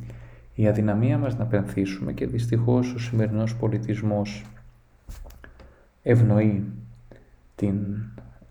η 0.59 0.67
αδυναμία 0.67 1.17
μας 1.17 1.37
να 1.37 1.45
πενθήσουμε 1.45 2.13
και 2.13 2.25
δυστυχώς 2.25 2.93
ο 2.93 2.99
σημερινός 2.99 3.55
πολιτισμός 3.55 4.45
ευνοεί 6.03 6.63
την 7.55 7.75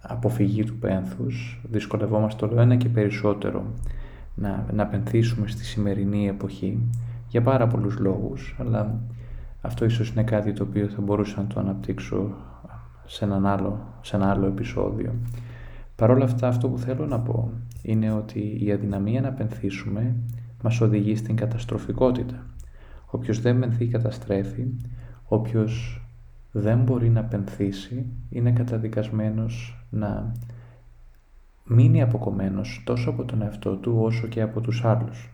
αποφυγή 0.00 0.64
του 0.64 0.76
πένθους, 0.76 1.60
δυσκολευόμαστε 1.70 2.44
όλο 2.44 2.60
ένα 2.60 2.76
και 2.76 2.88
περισσότερο 2.88 3.64
να, 4.34 4.66
να 4.72 4.86
πενθήσουμε 4.86 5.48
στη 5.48 5.64
σημερινή 5.64 6.28
εποχή 6.28 6.78
για 7.28 7.42
πάρα 7.42 7.66
πολλούς 7.66 7.98
λόγους, 7.98 8.56
αλλά 8.58 9.00
αυτό 9.60 9.84
ίσως 9.84 10.10
είναι 10.10 10.22
κάτι 10.22 10.52
το 10.52 10.62
οποίο 10.62 10.88
θα 10.88 11.00
μπορούσα 11.00 11.40
να 11.40 11.46
το 11.46 11.60
αναπτύξω 11.60 12.34
σε, 13.06 13.24
έναν 13.24 13.46
άλλο, 13.46 13.78
σε 14.00 14.16
ένα 14.16 14.30
άλλο 14.30 14.46
επεισόδιο. 14.46 15.12
Παρ' 15.96 16.10
όλα 16.10 16.24
αυτά 16.24 16.48
αυτό 16.48 16.68
που 16.68 16.78
θέλω 16.78 17.06
να 17.06 17.20
πω 17.20 17.50
είναι 17.82 18.12
ότι 18.12 18.58
η 18.60 18.72
αδυναμία 18.72 19.20
να 19.20 19.32
πενθήσουμε 19.32 20.14
μας 20.62 20.80
οδηγεί 20.80 21.16
στην 21.16 21.36
καταστροφικότητα. 21.36 22.46
Όποιος 23.06 23.40
δεν 23.40 23.58
πενθεί 23.58 23.86
καταστρέφει, 23.86 24.66
όποιος 25.24 26.00
δεν 26.52 26.78
μπορεί 26.78 27.10
να 27.10 27.24
πενθήσει, 27.24 28.06
είναι 28.30 28.52
καταδικασμένος 28.52 29.84
να 29.90 30.32
μείνει 31.64 32.02
αποκομμένος 32.02 32.82
τόσο 32.84 33.10
από 33.10 33.24
τον 33.24 33.42
εαυτό 33.42 33.76
του 33.76 33.96
όσο 34.00 34.26
και 34.26 34.40
από 34.40 34.60
τους 34.60 34.84
άλλους. 34.84 35.30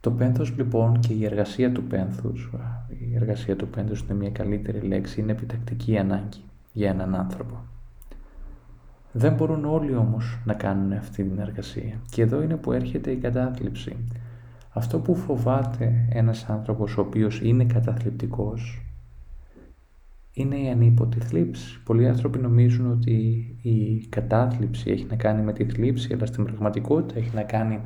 Το 0.00 0.10
πένθος 0.10 0.56
λοιπόν 0.56 1.00
και 1.00 1.12
η 1.12 1.24
εργασία 1.24 1.72
του 1.72 1.82
πένθους, 1.82 2.50
η 2.88 3.14
εργασία 3.14 3.56
του 3.56 3.68
πένθους 3.68 4.00
είναι 4.00 4.14
μια 4.14 4.30
καλύτερη 4.30 4.80
λέξη, 4.80 5.20
είναι 5.20 5.32
επιτακτική 5.32 5.98
ανάγκη 5.98 6.42
για 6.72 6.90
έναν 6.90 7.14
άνθρωπο. 7.14 7.56
Δεν 9.18 9.32
μπορούν 9.32 9.64
όλοι 9.64 9.94
όμως 9.94 10.38
να 10.44 10.54
κάνουν 10.54 10.92
αυτή 10.92 11.24
την 11.24 11.38
εργασία 11.38 12.00
και 12.10 12.22
εδώ 12.22 12.42
είναι 12.42 12.56
που 12.56 12.72
έρχεται 12.72 13.10
η 13.10 13.16
κατάθλιψη. 13.16 13.96
Αυτό 14.72 14.98
που 14.98 15.14
φοβάται 15.14 16.08
ένας 16.10 16.44
άνθρωπος 16.48 16.96
ο 16.96 17.00
οποίος 17.00 17.40
είναι 17.40 17.64
καταθλιπτικός 17.64 18.82
είναι 20.32 20.56
η 20.56 20.68
ανίποτη 20.68 21.20
θλίψη. 21.20 21.80
Πολλοί 21.84 22.08
άνθρωποι 22.08 22.38
νομίζουν 22.38 22.90
ότι 22.90 23.12
η 23.62 24.06
κατάθλιψη 24.08 24.90
έχει 24.90 25.06
να 25.10 25.16
κάνει 25.16 25.42
με 25.42 25.52
τη 25.52 25.64
θλίψη, 25.64 26.12
αλλά 26.12 26.26
στην 26.26 26.44
πραγματικότητα 26.44 27.18
έχει 27.18 27.30
να 27.34 27.42
κάνει 27.42 27.80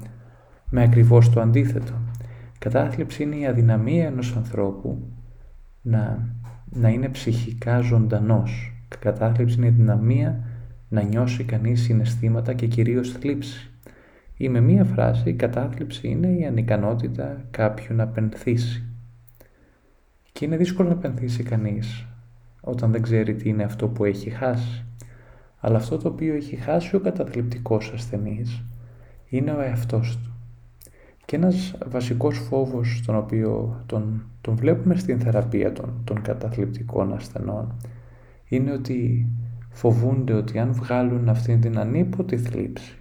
με 0.70 0.82
ακριβώς 0.82 1.30
το 1.30 1.40
αντίθετο. 1.40 1.92
Κατάθλιψη 2.58 3.22
είναι 3.22 3.36
η 3.36 3.46
αδυναμία 3.46 4.06
ενός 4.06 4.36
ανθρώπου 4.36 4.98
να, 5.82 6.28
να 6.70 6.88
είναι 6.88 7.08
ψυχικά 7.08 7.80
ζωντανός. 7.80 8.72
Κατάθλιψη 8.98 9.56
είναι 9.56 9.66
η 9.66 9.68
αδυναμία 9.68 10.44
να 10.90 11.02
νιώσει 11.02 11.44
κανείς 11.44 11.82
συναισθήματα 11.82 12.52
και 12.52 12.66
κυρίως 12.66 13.12
θλίψη. 13.12 13.70
Ή 14.36 14.48
με 14.48 14.60
μία 14.60 14.84
φράση, 14.84 15.28
η 15.28 15.34
κατάθλιψη 15.34 16.08
είναι 16.08 16.26
η 16.26 16.44
ανικανότητα 16.44 17.44
κάποιου 17.50 17.94
να 17.94 18.06
πενθήσει. 18.06 18.84
Και 20.32 20.44
είναι 20.44 20.56
δύσκολο 20.56 20.88
να 20.88 20.96
πενθήσει 20.96 21.42
κανείς 21.42 22.06
όταν 22.60 22.92
δεν 22.92 23.02
ξέρει 23.02 23.34
τι 23.34 23.48
είναι 23.48 23.62
αυτό 23.62 23.88
που 23.88 24.04
έχει 24.04 24.30
χάσει. 24.30 24.84
Αλλά 25.60 25.76
αυτό 25.76 25.96
το 25.96 26.08
οποίο 26.08 26.34
έχει 26.34 26.56
χάσει 26.56 26.96
ο 26.96 27.00
καταθλιπτικός 27.00 27.92
ασθενής 27.94 28.62
είναι 29.28 29.50
ο 29.50 29.60
εαυτός 29.60 30.18
του. 30.22 30.34
Και 31.24 31.36
ένας 31.36 31.74
βασικός 31.86 32.38
φόβος 32.38 33.02
τον 33.06 33.16
οποίο 33.16 33.82
τον, 33.86 34.22
τον 34.40 34.56
βλέπουμε 34.56 34.94
στην 34.94 35.20
θεραπεία 35.20 35.72
των, 35.72 36.00
των 36.04 36.22
καταθλιπτικών 36.22 37.12
ασθενών 37.12 37.74
είναι 38.48 38.72
ότι 38.72 39.26
φοβούνται 39.80 40.32
ότι 40.32 40.58
αν 40.58 40.72
βγάλουν 40.72 41.28
αυτήν 41.28 41.60
την 41.60 41.78
ανίποτη 41.78 42.36
θλίψη 42.38 42.94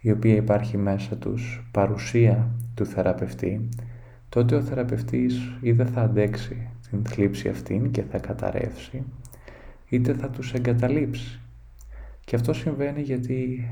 η 0.00 0.10
οποία 0.10 0.34
υπάρχει 0.34 0.76
μέσα 0.76 1.16
τους 1.16 1.68
παρουσία 1.70 2.48
του 2.74 2.86
θεραπευτή 2.86 3.68
τότε 4.28 4.54
ο 4.54 4.60
θεραπευτής 4.60 5.52
ή 5.60 5.72
δεν 5.72 5.86
θα 5.86 6.00
αντέξει 6.00 6.68
την 6.90 7.04
θλίψη 7.04 7.48
αυτήν 7.48 7.90
και 7.90 8.02
θα 8.02 8.18
καταρρεύσει 8.18 9.02
είτε 9.88 10.14
θα 10.14 10.28
τους 10.30 10.52
εγκαταλείψει. 10.52 11.40
Και 12.24 12.36
αυτό 12.36 12.52
συμβαίνει 12.52 13.02
γιατί 13.02 13.68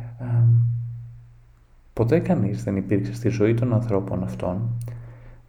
Ποτέ 1.93 2.19
κανείς 2.19 2.65
δεν 2.65 2.77
υπήρξε 2.77 3.15
στη 3.15 3.29
ζωή 3.29 3.55
των 3.55 3.73
ανθρώπων 3.73 4.23
αυτών 4.23 4.79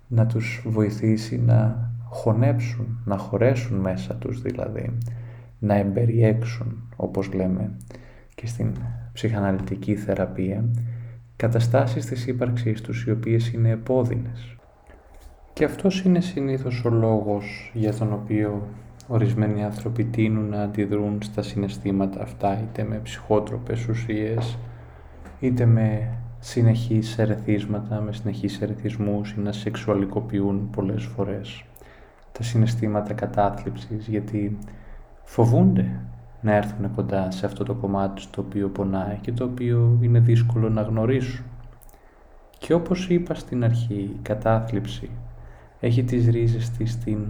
να 0.07 0.25
τους 0.25 0.63
βοηθήσει 0.65 1.37
να 1.37 1.91
χωνέψουν, 2.09 3.01
να 3.05 3.17
χωρέσουν 3.17 3.77
μέσα 3.77 4.13
τους 4.13 4.41
δηλαδή, 4.41 4.97
να 5.61 5.75
εμπεριέξουν 5.75 6.93
όπως 6.95 7.33
λέμε 7.33 7.71
και 8.35 8.47
στην 8.47 8.75
ψυχαναλυτική 9.13 9.95
θεραπεία 9.95 10.65
καταστάσεις 11.35 12.05
της 12.05 12.27
ύπαρξής 12.27 12.81
τους 12.81 13.03
οι 13.03 13.11
οποίες 13.11 13.51
είναι 13.51 13.69
επώδυνες. 13.69 14.55
Και 15.53 15.63
αυτός 15.63 16.01
είναι 16.01 16.19
συνήθως 16.19 16.85
ο 16.85 16.89
λόγος 16.89 17.71
για 17.73 17.93
τον 17.93 18.13
οποίο 18.13 18.67
ορισμένοι 19.07 19.63
άνθρωποι 19.63 20.03
τείνουν 20.03 20.49
να 20.49 20.61
αντιδρούν 20.61 21.21
στα 21.21 21.41
συναισθήματα 21.41 22.21
αυτά 22.21 22.61
είτε 22.61 22.83
με 22.83 22.99
ψυχότροπες 23.03 23.87
ουσίες 23.87 24.57
είτε 25.39 25.65
με 25.65 26.17
συνεχείς 26.39 27.17
ερεθίσματα, 27.17 28.01
με 28.01 28.11
συνεχείς 28.13 28.61
ερεθισμούς 28.61 29.31
ή 29.31 29.39
να 29.39 29.51
σεξουαλικοποιούν 29.51 30.69
πολλές 30.69 31.03
φορές 31.03 31.65
τα 32.31 32.43
συναισθήματα 32.43 33.13
κατάθλιψης 33.13 34.07
γιατί 34.07 34.57
φοβούνται 35.23 35.99
να 36.41 36.55
έρθουν 36.55 36.95
κοντά 36.95 37.31
σε 37.31 37.45
αυτό 37.45 37.63
το 37.63 37.73
κομμάτι 37.73 38.23
το 38.31 38.41
οποίο 38.41 38.67
πονάει 38.67 39.17
και 39.21 39.31
το 39.31 39.43
οποίο 39.43 39.97
είναι 40.01 40.19
δύσκολο 40.19 40.69
να 40.69 40.81
γνωρίσουν. 40.81 41.45
Και 42.57 42.73
όπως 42.73 43.09
είπα 43.09 43.33
στην 43.33 43.63
αρχή, 43.63 43.93
η 43.93 44.19
κατάθλιψη 44.21 45.09
έχει 45.79 46.03
τις 46.03 46.27
ρίζες 46.27 46.69
της 46.69 46.91
στην 46.91 47.27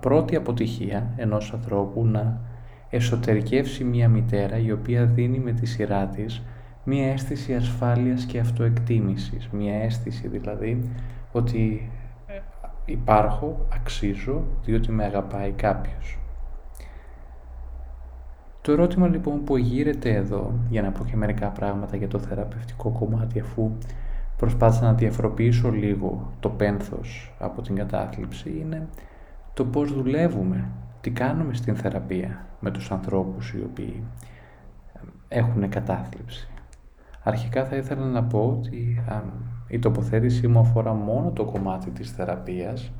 πρώτη 0.00 0.36
αποτυχία 0.36 1.06
ενός 1.16 1.52
ανθρώπου 1.52 2.06
να 2.06 2.40
εσωτερικεύσει 2.90 3.84
μια 3.84 4.08
μητέρα 4.08 4.58
η 4.58 4.72
οποία 4.72 5.04
δίνει 5.04 5.38
με 5.38 5.52
τη 5.52 5.66
σειρά 5.66 6.06
της 6.06 6.42
μία 6.84 7.12
αίσθηση 7.12 7.54
ασφάλειας 7.54 8.24
και 8.24 8.38
αυτοεκτίμησης, 8.38 9.48
μία 9.52 9.74
αίσθηση 9.74 10.28
δηλαδή 10.28 10.90
ότι 11.32 11.90
υπάρχω, 12.84 13.66
αξίζω, 13.74 14.42
διότι 14.64 14.90
με 14.92 15.04
αγαπάει 15.04 15.50
κάποιος. 15.50 16.18
Το 18.62 18.72
ερώτημα 18.72 19.08
λοιπόν 19.08 19.44
που 19.44 19.56
γύρεται 19.56 20.14
εδώ, 20.14 20.52
για 20.68 20.82
να 20.82 20.90
πω 20.90 21.04
και 21.04 21.16
μερικά 21.16 21.48
πράγματα 21.48 21.96
για 21.96 22.08
το 22.08 22.18
θεραπευτικό 22.18 22.90
κομμάτι, 22.90 23.40
αφού 23.40 23.70
προσπάθησα 24.36 24.84
να 24.84 24.94
διαφοροποιήσω 24.94 25.70
λίγο 25.70 26.32
το 26.40 26.48
πένθος 26.48 27.34
από 27.38 27.62
την 27.62 27.74
κατάθλιψη, 27.74 28.50
είναι 28.60 28.86
το 29.54 29.64
πώς 29.64 29.92
δουλεύουμε, 29.92 30.68
τι 31.00 31.10
κάνουμε 31.10 31.54
στην 31.54 31.76
θεραπεία 31.76 32.46
με 32.60 32.70
τους 32.70 32.90
ανθρώπους 32.90 33.52
οι 33.52 33.62
οποίοι 33.70 34.02
έχουν 35.28 35.68
κατάθλιψη. 35.68 36.48
Αρχικά 37.22 37.64
θα 37.64 37.76
ήθελα 37.76 38.06
να 38.06 38.24
πω 38.24 38.58
ότι 38.58 39.04
η 39.68 39.78
τοποθέτησή 39.78 40.48
μου 40.48 40.58
αφορά 40.58 40.92
μόνο 40.92 41.30
το 41.30 41.44
κομμάτι 41.44 41.90
της 41.90 42.10
θεραπείας 42.10 42.92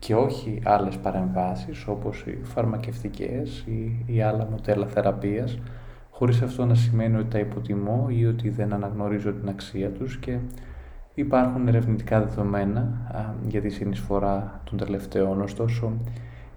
και 0.00 0.14
όχι 0.14 0.60
άλλες 0.64 0.96
παρεμβάσεις 0.96 1.86
όπως 1.86 2.24
οι 2.26 2.38
φαρμακευτικές 2.42 3.64
ή, 3.66 4.04
ή 4.06 4.22
άλλα 4.22 4.46
μοντέλα 4.50 4.86
θεραπείας 4.86 5.58
χωρίς 6.10 6.42
αυτό 6.42 6.66
να 6.66 6.74
σημαίνει 6.74 7.16
ότι 7.16 7.28
τα 7.28 7.38
υποτιμώ 7.38 8.06
ή 8.10 8.26
ότι 8.26 8.48
δεν 8.48 8.72
αναγνωρίζω 8.72 9.32
την 9.32 9.48
αξία 9.48 9.90
τους 9.90 10.16
και 10.16 10.38
υπάρχουν 11.14 11.68
ερευνητικά 11.68 12.20
δεδομένα 12.20 12.92
για 13.48 13.60
τη 13.60 13.68
συνεισφορά 13.68 14.60
των 14.64 14.78
τελευταίων 14.78 15.40
ωστόσο 15.40 15.92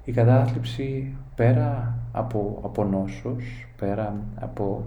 η 0.04 0.12
κατάθλιψη 0.12 1.16
πέρα 1.36 1.98
από, 2.12 2.60
από 2.64 2.84
νόσος, 2.84 3.68
πέρα 3.78 4.16
από 4.36 4.86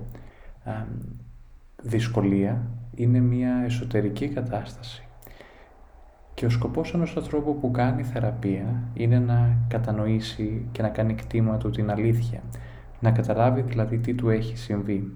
δυσκολία 1.83 2.63
είναι 2.95 3.21
μια 3.21 3.63
εσωτερική 3.65 4.29
κατάσταση. 4.29 5.06
Και 6.37 6.47
ο 6.47 6.51
σκοπός 6.51 6.95
ενός 6.95 7.17
ανθρώπου 7.17 7.59
που 7.59 7.71
κάνει 7.71 8.03
θεραπεία 8.03 8.83
είναι 8.95 9.19
να 9.19 9.57
κατανοήσει 9.69 10.67
και 10.73 10.83
να 10.83 10.89
κάνει 10.89 11.15
κτήμα 11.15 11.57
του 11.57 11.71
την 11.71 11.91
αλήθεια, 11.91 12.41
να 13.01 13.11
καταλάβει 13.11 13.61
δηλαδή 13.61 13.99
τι 13.99 14.15
του 14.15 14.29
έχει 14.29 14.57
συμβεί. 14.57 15.13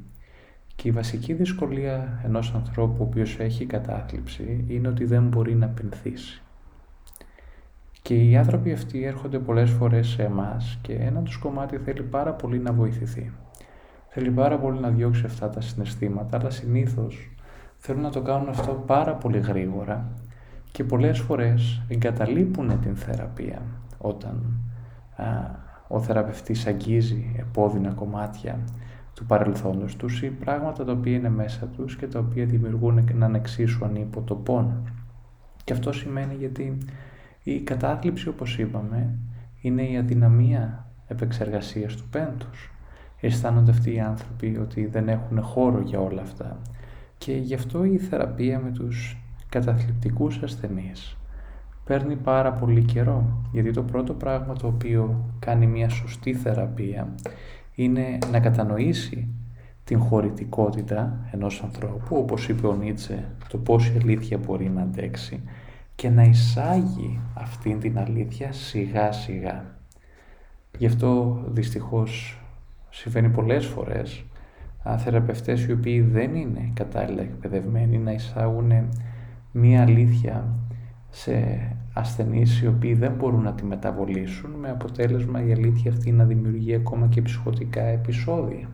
Και 0.76 0.88
η 0.88 0.90
βασική 0.90 1.33
δυσκολία 1.33 2.20
ενός 2.24 2.54
ανθρώπου 2.54 2.96
ο 3.00 3.02
οποίος 3.02 3.38
έχει 3.38 3.66
κατάθλιψη 3.66 4.64
είναι 4.68 4.88
ότι 4.88 5.04
δεν 5.04 5.22
μπορεί 5.22 5.54
να 5.54 5.66
πενθήσει. 5.66 6.42
Και 8.02 8.14
οι 8.14 8.37
άνθρωποι 8.37 8.72
αυτοί 8.72 9.04
έρχονται 9.04 9.38
πολλές 9.38 9.70
φορές 9.70 10.09
σε 10.09 10.22
εμάς 10.22 10.78
και 10.83 10.92
ένα 10.92 11.22
τους 11.22 11.37
κομμάτι 11.37 11.78
θέλει 11.78 12.02
πάρα 12.02 12.33
πολύ 12.33 12.59
να 12.59 12.72
βοηθηθεί. 12.72 13.33
Θέλει 14.09 14.30
πάρα 14.30 14.59
πολύ 14.59 14.80
να 14.80 14.88
διώξει 14.88 15.22
αυτά 15.26 15.48
τα 15.50 15.61
συναισθήματα, 15.61 16.38
αλλά 16.38 16.50
συνήθως 16.50 17.30
θέλουν 17.76 18.02
να 18.02 18.11
το 18.11 18.20
κάνουν 18.20 18.48
αυτό 18.48 18.72
πάρα 18.87 19.12
πολύ 19.12 19.38
γρήγορα 19.38 20.12
και 20.72 20.85
πολλές 20.85 21.18
φορές 21.18 21.83
εγκαταλείπουν 21.88 22.80
την 22.80 22.96
θεραπεία 22.96 23.62
όταν 23.98 24.61
α, 25.16 25.24
ο 25.88 26.00
θεραπευτής 26.00 26.66
αγγίζει 26.66 27.35
επώδυνα 27.38 27.90
κομμάτια 27.90 28.59
του 29.14 29.26
παρελθόντος 29.26 29.96
τους 29.96 30.22
ή 30.22 30.30
πράγματα 30.30 30.85
τα 30.85 30.92
οποία 30.92 31.16
είναι 31.16 31.28
μέσα 31.28 31.66
τους 31.66 31.96
και 31.96 32.06
τα 32.06 32.18
οποία 32.18 32.44
δημιουργούν 32.44 33.09
έναν 33.11 33.35
εξίσου 33.35 33.85
ανίποτο 33.85 34.35
πόνο. 34.35 34.83
Και 35.64 35.72
αυτό 35.72 35.92
σημαίνει 35.92 36.35
γιατί 36.35 36.78
η 37.42 37.61
κατάθλιψη 37.61 38.28
όπως 38.28 38.59
είπαμε 38.59 39.18
είναι 39.61 39.83
η 39.83 39.96
αδυναμία 39.96 40.87
επεξεργασίας 41.06 41.94
του 41.94 42.04
πέντος 42.11 42.70
αισθάνονται 43.20 43.70
αυτοί 43.70 43.94
οι 43.94 44.00
άνθρωποι 44.00 44.59
ότι 44.62 44.87
δεν 44.87 45.09
έχουν 45.09 45.42
χώρο 45.42 45.80
για 45.80 46.00
όλα 46.00 46.22
αυτά. 46.22 46.61
Και 47.18 47.33
γι' 47.33 47.54
αυτό 47.54 47.85
η 47.85 47.98
θεραπεία 47.98 48.59
με 48.59 48.70
τους 48.70 49.16
καταθλιπτικούς 49.50 50.42
ασθενείς 50.42 51.16
παίρνει 51.90 52.16
πάρα 52.16 52.52
πολύ 52.52 52.82
καιρό. 52.82 53.42
Γιατί 53.52 53.70
το 53.70 53.82
πρώτο 53.82 54.14
πράγμα 54.14 54.54
το 54.54 54.66
οποίο 54.66 55.24
κάνει 55.38 55.66
μια 55.66 55.88
σωστή 55.88 56.34
θεραπεία 56.34 57.14
είναι 57.74 58.18
να 58.30 58.40
κατανοήσει 58.40 59.28
την 59.84 60.00
χωρητικότητα 60.00 61.18
ενός 61.30 61.62
ανθρώπου, 61.62 62.16
όπως 62.16 62.48
είπε 62.48 62.66
ο 62.66 62.74
Νίτσε, 62.74 63.28
το 63.48 63.58
πόση 63.58 63.98
αλήθεια 64.02 64.38
μπορεί 64.38 64.68
να 64.68 64.82
αντέξει 64.82 65.42
και 65.94 66.10
να 66.10 66.22
εισάγει 66.22 67.20
αυτήν 67.34 67.80
την 67.80 67.98
αλήθεια 67.98 68.52
σιγά 68.52 69.12
σιγά. 69.12 69.64
Γι' 70.78 70.86
αυτό 70.86 71.42
δυστυχώς 71.48 72.40
συμβαίνει 72.90 73.28
πολλές 73.28 73.66
φορές 73.66 74.24
θεραπευτές 74.98 75.66
οι 75.66 75.72
οποίοι 75.72 76.00
δεν 76.00 76.34
είναι 76.34 76.70
κατάλληλα 76.74 77.22
εκπαιδευμένοι 77.22 77.98
να 77.98 78.12
εισάγουν 78.12 78.72
μία 79.52 79.82
αλήθεια 79.82 80.54
σε 81.10 81.58
ασθενείς 81.92 82.60
οι 82.60 82.66
οποίοι 82.66 82.94
δεν 82.94 83.12
μπορούν 83.12 83.42
να 83.42 83.52
τη 83.52 83.64
μεταβολήσουν 83.64 84.50
με 84.50 84.70
αποτέλεσμα 84.70 85.44
η 85.46 85.52
αλήθεια 85.52 85.90
αυτή 85.90 86.12
να 86.12 86.24
δημιουργεί 86.24 86.74
ακόμα 86.74 87.06
και 87.06 87.22
ψυχοτικά 87.22 87.82
επεισόδια. 87.82 88.68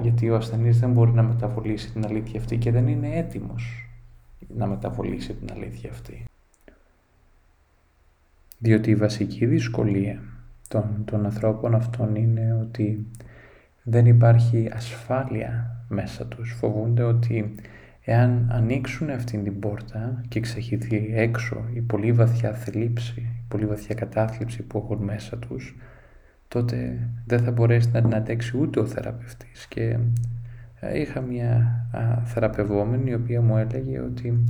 Γιατί 0.00 0.30
ο 0.30 0.36
ασθενής 0.36 0.78
δεν 0.80 0.92
μπορεί 0.92 1.12
να 1.12 1.22
μεταβολήσει 1.22 1.92
την 1.92 2.04
αλήθεια 2.04 2.40
αυτή 2.40 2.56
και 2.56 2.70
δεν 2.70 2.88
είναι 2.88 3.08
έτοιμος 3.16 3.88
να 4.56 4.66
μεταβολήσει 4.66 5.34
την 5.34 5.48
αλήθεια 5.52 5.90
αυτή. 5.90 6.24
Διότι 8.58 8.90
η 8.90 8.94
βασική 8.94 9.46
δυσκολία 9.46 10.22
των, 10.68 11.02
των 11.04 11.24
ανθρώπων 11.24 11.74
αυτών 11.74 12.14
είναι 12.16 12.58
ότι 12.60 13.06
δεν 13.82 14.06
υπάρχει 14.06 14.70
ασφάλεια 14.72 15.76
μέσα 15.88 16.26
τους. 16.26 16.54
Φοβούνται 16.58 17.02
ότι 17.02 17.54
εάν 18.04 18.48
ανοίξουν 18.52 19.10
αυτήν 19.10 19.44
την 19.44 19.58
πόρτα 19.58 20.22
και 20.28 20.40
ξεχυθεί 20.40 21.12
έξω 21.14 21.64
η 21.74 21.80
πολύ 21.80 22.12
βαθιά 22.12 22.52
θλίψη, 22.52 23.20
η 23.20 23.44
πολύ 23.48 23.66
βαθιά 23.66 23.94
κατάθλιψη 23.94 24.62
που 24.62 24.78
έχουν 24.78 25.04
μέσα 25.04 25.38
τους, 25.38 25.76
τότε 26.48 27.08
δεν 27.26 27.38
θα 27.38 27.50
μπορέσει 27.50 27.90
να 27.92 28.00
την 28.02 28.14
αντέξει 28.14 28.58
ούτε 28.58 28.80
ο 28.80 28.86
θεραπευτής. 28.86 29.66
Και 29.66 29.98
ε, 30.80 31.00
είχα 31.00 31.20
μια 31.20 31.84
θεραπευόμενη 32.24 33.10
η 33.10 33.14
οποία 33.14 33.40
μου 33.40 33.56
έλεγε 33.56 34.00
ότι 34.00 34.44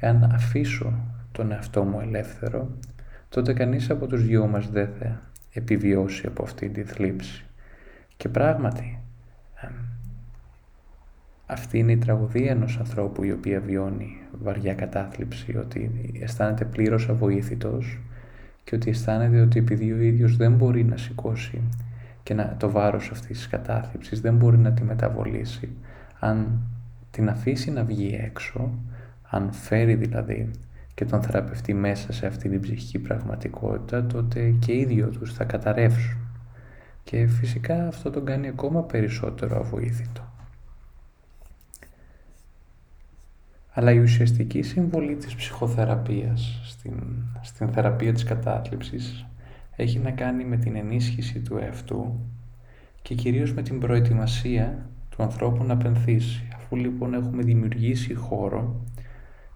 εάν 0.00 0.30
αφήσω 0.34 0.92
τον 1.32 1.52
εαυτό 1.52 1.82
μου 1.84 2.00
ελεύθερο, 2.00 2.76
τότε 3.28 3.52
κανείς 3.52 3.90
από 3.90 4.06
τους 4.06 4.26
δυο 4.26 4.46
μας 4.46 4.70
δεν 4.70 4.88
θα 4.98 5.22
επιβιώσει 5.52 6.26
από 6.26 6.42
αυτή 6.42 6.68
τη 6.68 6.82
θλίψη. 6.82 7.44
Και 8.16 8.28
πράγματι, 8.28 8.98
αυτή 11.52 11.78
είναι 11.78 11.92
η 11.92 11.96
τραγωδία 11.96 12.50
ενός 12.50 12.78
ανθρώπου 12.78 13.24
η 13.24 13.32
οποία 13.32 13.60
βιώνει 13.60 14.16
βαριά 14.42 14.74
κατάθλιψη, 14.74 15.56
ότι 15.56 16.10
αισθάνεται 16.22 16.64
πλήρως 16.64 17.08
αβοήθητος 17.08 17.98
και 18.64 18.74
ότι 18.74 18.90
αισθάνεται 18.90 19.40
ότι 19.40 19.58
επειδή 19.58 19.92
ο 19.92 20.00
ίδιος 20.00 20.36
δεν 20.36 20.52
μπορεί 20.52 20.84
να 20.84 20.96
σηκώσει 20.96 21.60
και 22.22 22.34
να, 22.34 22.56
το 22.58 22.70
βάρος 22.70 23.10
αυτής 23.10 23.36
της 23.38 23.48
κατάθλιψης, 23.48 24.20
δεν 24.20 24.36
μπορεί 24.36 24.58
να 24.58 24.72
τη 24.72 24.82
μεταβολήσει. 24.82 25.68
Αν 26.18 26.60
την 27.10 27.28
αφήσει 27.28 27.70
να 27.70 27.84
βγει 27.84 28.20
έξω, 28.24 28.70
αν 29.30 29.52
φέρει 29.52 29.94
δηλαδή 29.94 30.50
και 30.94 31.04
τον 31.04 31.22
θεραπευτή 31.22 31.74
μέσα 31.74 32.12
σε 32.12 32.26
αυτή 32.26 32.48
την 32.48 32.60
ψυχική 32.60 32.98
πραγματικότητα, 32.98 34.06
τότε 34.06 34.54
και 34.58 34.72
οι 34.72 34.84
δύο 34.84 35.08
τους 35.08 35.32
θα 35.32 35.44
καταρρεύσουν. 35.44 36.16
Και 37.04 37.26
φυσικά 37.26 37.86
αυτό 37.86 38.10
τον 38.10 38.24
κάνει 38.24 38.48
ακόμα 38.48 38.82
περισσότερο 38.82 39.58
αβοήθητο. 39.58 40.31
Αλλά 43.74 43.92
η 43.92 43.98
ουσιαστική 43.98 44.62
συμβολή 44.62 45.16
της 45.16 45.34
ψυχοθεραπείας 45.34 46.60
στην, 46.64 46.94
στην 47.40 47.68
θεραπεία 47.68 48.12
της 48.12 48.24
κατάθλιψης 48.24 49.26
έχει 49.76 49.98
να 49.98 50.10
κάνει 50.10 50.44
με 50.44 50.56
την 50.56 50.76
ενίσχυση 50.76 51.40
του 51.40 51.56
εαυτού 51.56 52.20
και 53.02 53.14
κυρίως 53.14 53.52
με 53.52 53.62
την 53.62 53.78
προετοιμασία 53.78 54.86
του 55.08 55.22
ανθρώπου 55.22 55.64
να 55.64 55.76
πενθήσει. 55.76 56.48
Αφού 56.56 56.76
λοιπόν 56.76 57.14
έχουμε 57.14 57.42
δημιουργήσει 57.42 58.14
χώρο 58.14 58.84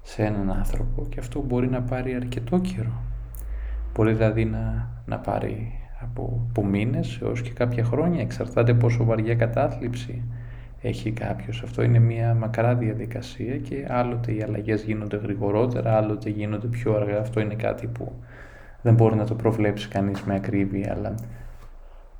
σε 0.03 0.23
έναν 0.23 0.51
άνθρωπο 0.51 1.07
και 1.09 1.21
αυτό 1.21 1.43
μπορεί 1.43 1.69
να 1.69 1.83
πάρει 1.83 2.15
αρκετό 2.15 2.59
καιρό. 2.59 3.03
Μπορεί 3.95 4.13
δηλαδή 4.13 4.45
να, 4.45 4.91
να 5.07 5.19
πάρει 5.19 5.73
από, 6.01 6.47
από 6.49 6.65
μήνες 6.65 7.19
έως 7.23 7.43
και 7.43 7.51
κάποια 7.51 7.85
χρόνια, 7.85 8.21
εξαρτάται 8.21 8.75
πόσο 8.75 9.05
βαριά 9.05 9.35
κατάθλιψη 9.35 10.23
έχει 10.87 11.11
κάποιος. 11.11 11.63
Αυτό 11.63 11.83
είναι 11.83 11.99
μια 11.99 12.35
μακρά 12.35 12.75
διαδικασία 12.75 13.57
και 13.57 13.87
άλλοτε 13.89 14.33
οι 14.33 14.43
αλλαγές 14.43 14.83
γίνονται 14.83 15.17
γρηγορότερα, 15.17 15.97
άλλοτε 15.97 16.31
γίνονται 16.31 16.67
πιο 16.67 16.95
αργά. 16.95 17.21
Αυτό 17.21 17.41
είναι 17.41 17.55
κάτι 17.55 17.87
που 17.87 18.13
δεν 18.83 18.95
μπορεί 18.95 19.17
να 19.17 19.27
το 19.27 19.35
προβλέψει 19.35 19.89
κανείς 19.89 20.23
με 20.23 20.35
ακρίβεια, 20.35 20.93
αλλά 20.97 21.15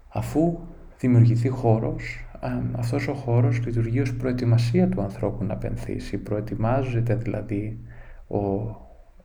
αφού 0.09 0.59
δημιουργηθεί 0.99 1.49
χώρος, 1.49 2.25
αυτός 2.73 3.09
ο 3.09 3.15
χώρος 3.15 3.65
λειτουργεί 3.65 4.01
ως 4.01 4.15
προετοιμασία 4.15 4.89
του 4.89 5.01
ανθρώπου 5.01 5.45
να 5.45 5.57
πενθήσει. 5.57 6.19
Προετοιμάζεται 6.19 7.15
δηλαδή 7.15 7.79
ο, 8.27 8.39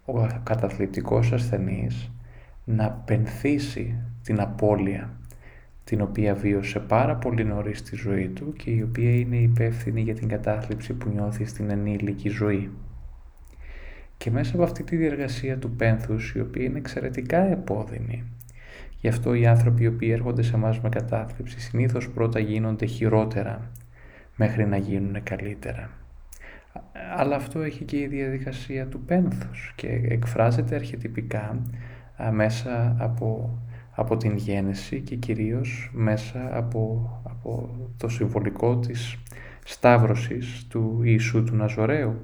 ο 0.05 0.27
καταθλιπτικός 0.43 1.31
ασθενής 1.31 2.11
να 2.65 2.89
πενθήσει 2.91 3.95
την 4.23 4.41
απώλεια 4.41 5.09
την 5.91 6.01
οποία 6.01 6.35
βίωσε 6.35 6.79
πάρα 6.79 7.15
πολύ 7.15 7.43
νωρίς 7.43 7.77
στη 7.77 7.95
ζωή 7.95 8.27
του 8.27 8.53
και 8.53 8.69
η 8.69 8.81
οποία 8.81 9.11
είναι 9.15 9.35
υπεύθυνη 9.35 10.01
για 10.01 10.13
την 10.13 10.27
κατάθλιψη 10.27 10.93
που 10.93 11.09
νιώθει 11.09 11.45
στην 11.45 11.69
ενήλικη 11.69 12.29
ζωή. 12.29 12.71
Και 14.17 14.31
μέσα 14.31 14.55
από 14.55 14.63
αυτή 14.63 14.83
τη 14.83 14.95
διεργασία 14.95 15.57
του 15.57 15.71
πένθους, 15.71 16.33
η 16.35 16.39
οποία 16.39 16.63
είναι 16.63 16.77
εξαιρετικά 16.77 17.37
επώδυνη, 17.37 18.23
γι' 18.99 19.07
αυτό 19.07 19.33
οι 19.33 19.45
άνθρωποι 19.47 19.83
οι 19.83 19.87
οποίοι 19.87 20.09
έρχονται 20.11 20.41
σε 20.41 20.55
εμάς 20.55 20.79
με 20.79 20.89
κατάθλιψη 20.89 21.59
συνήθως 21.59 22.09
πρώτα 22.09 22.39
γίνονται 22.39 22.85
χειρότερα 22.85 23.71
μέχρι 24.35 24.65
να 24.65 24.77
γίνουν 24.77 25.23
καλύτερα. 25.23 25.89
Αλλά 27.17 27.35
αυτό 27.35 27.61
έχει 27.61 27.83
και 27.83 27.97
η 27.97 28.07
διαδικασία 28.07 28.87
του 28.87 28.99
πένθους 28.99 29.73
και 29.75 30.01
εκφράζεται 30.09 30.75
αρχιετυπικά 30.75 31.61
μέσα 32.31 32.95
από 32.99 33.57
από 34.01 34.17
την 34.17 34.35
γέννηση 34.35 34.99
και 34.99 35.15
κυρίως 35.15 35.91
μέσα 35.93 36.49
από, 36.51 37.09
από 37.23 37.69
το 37.97 38.07
συμβολικό 38.07 38.77
της 38.77 39.17
σταύρωσης 39.65 40.65
του 40.69 41.01
Ιησού 41.03 41.43
του 41.43 41.55
Ναζωρέου 41.55 42.21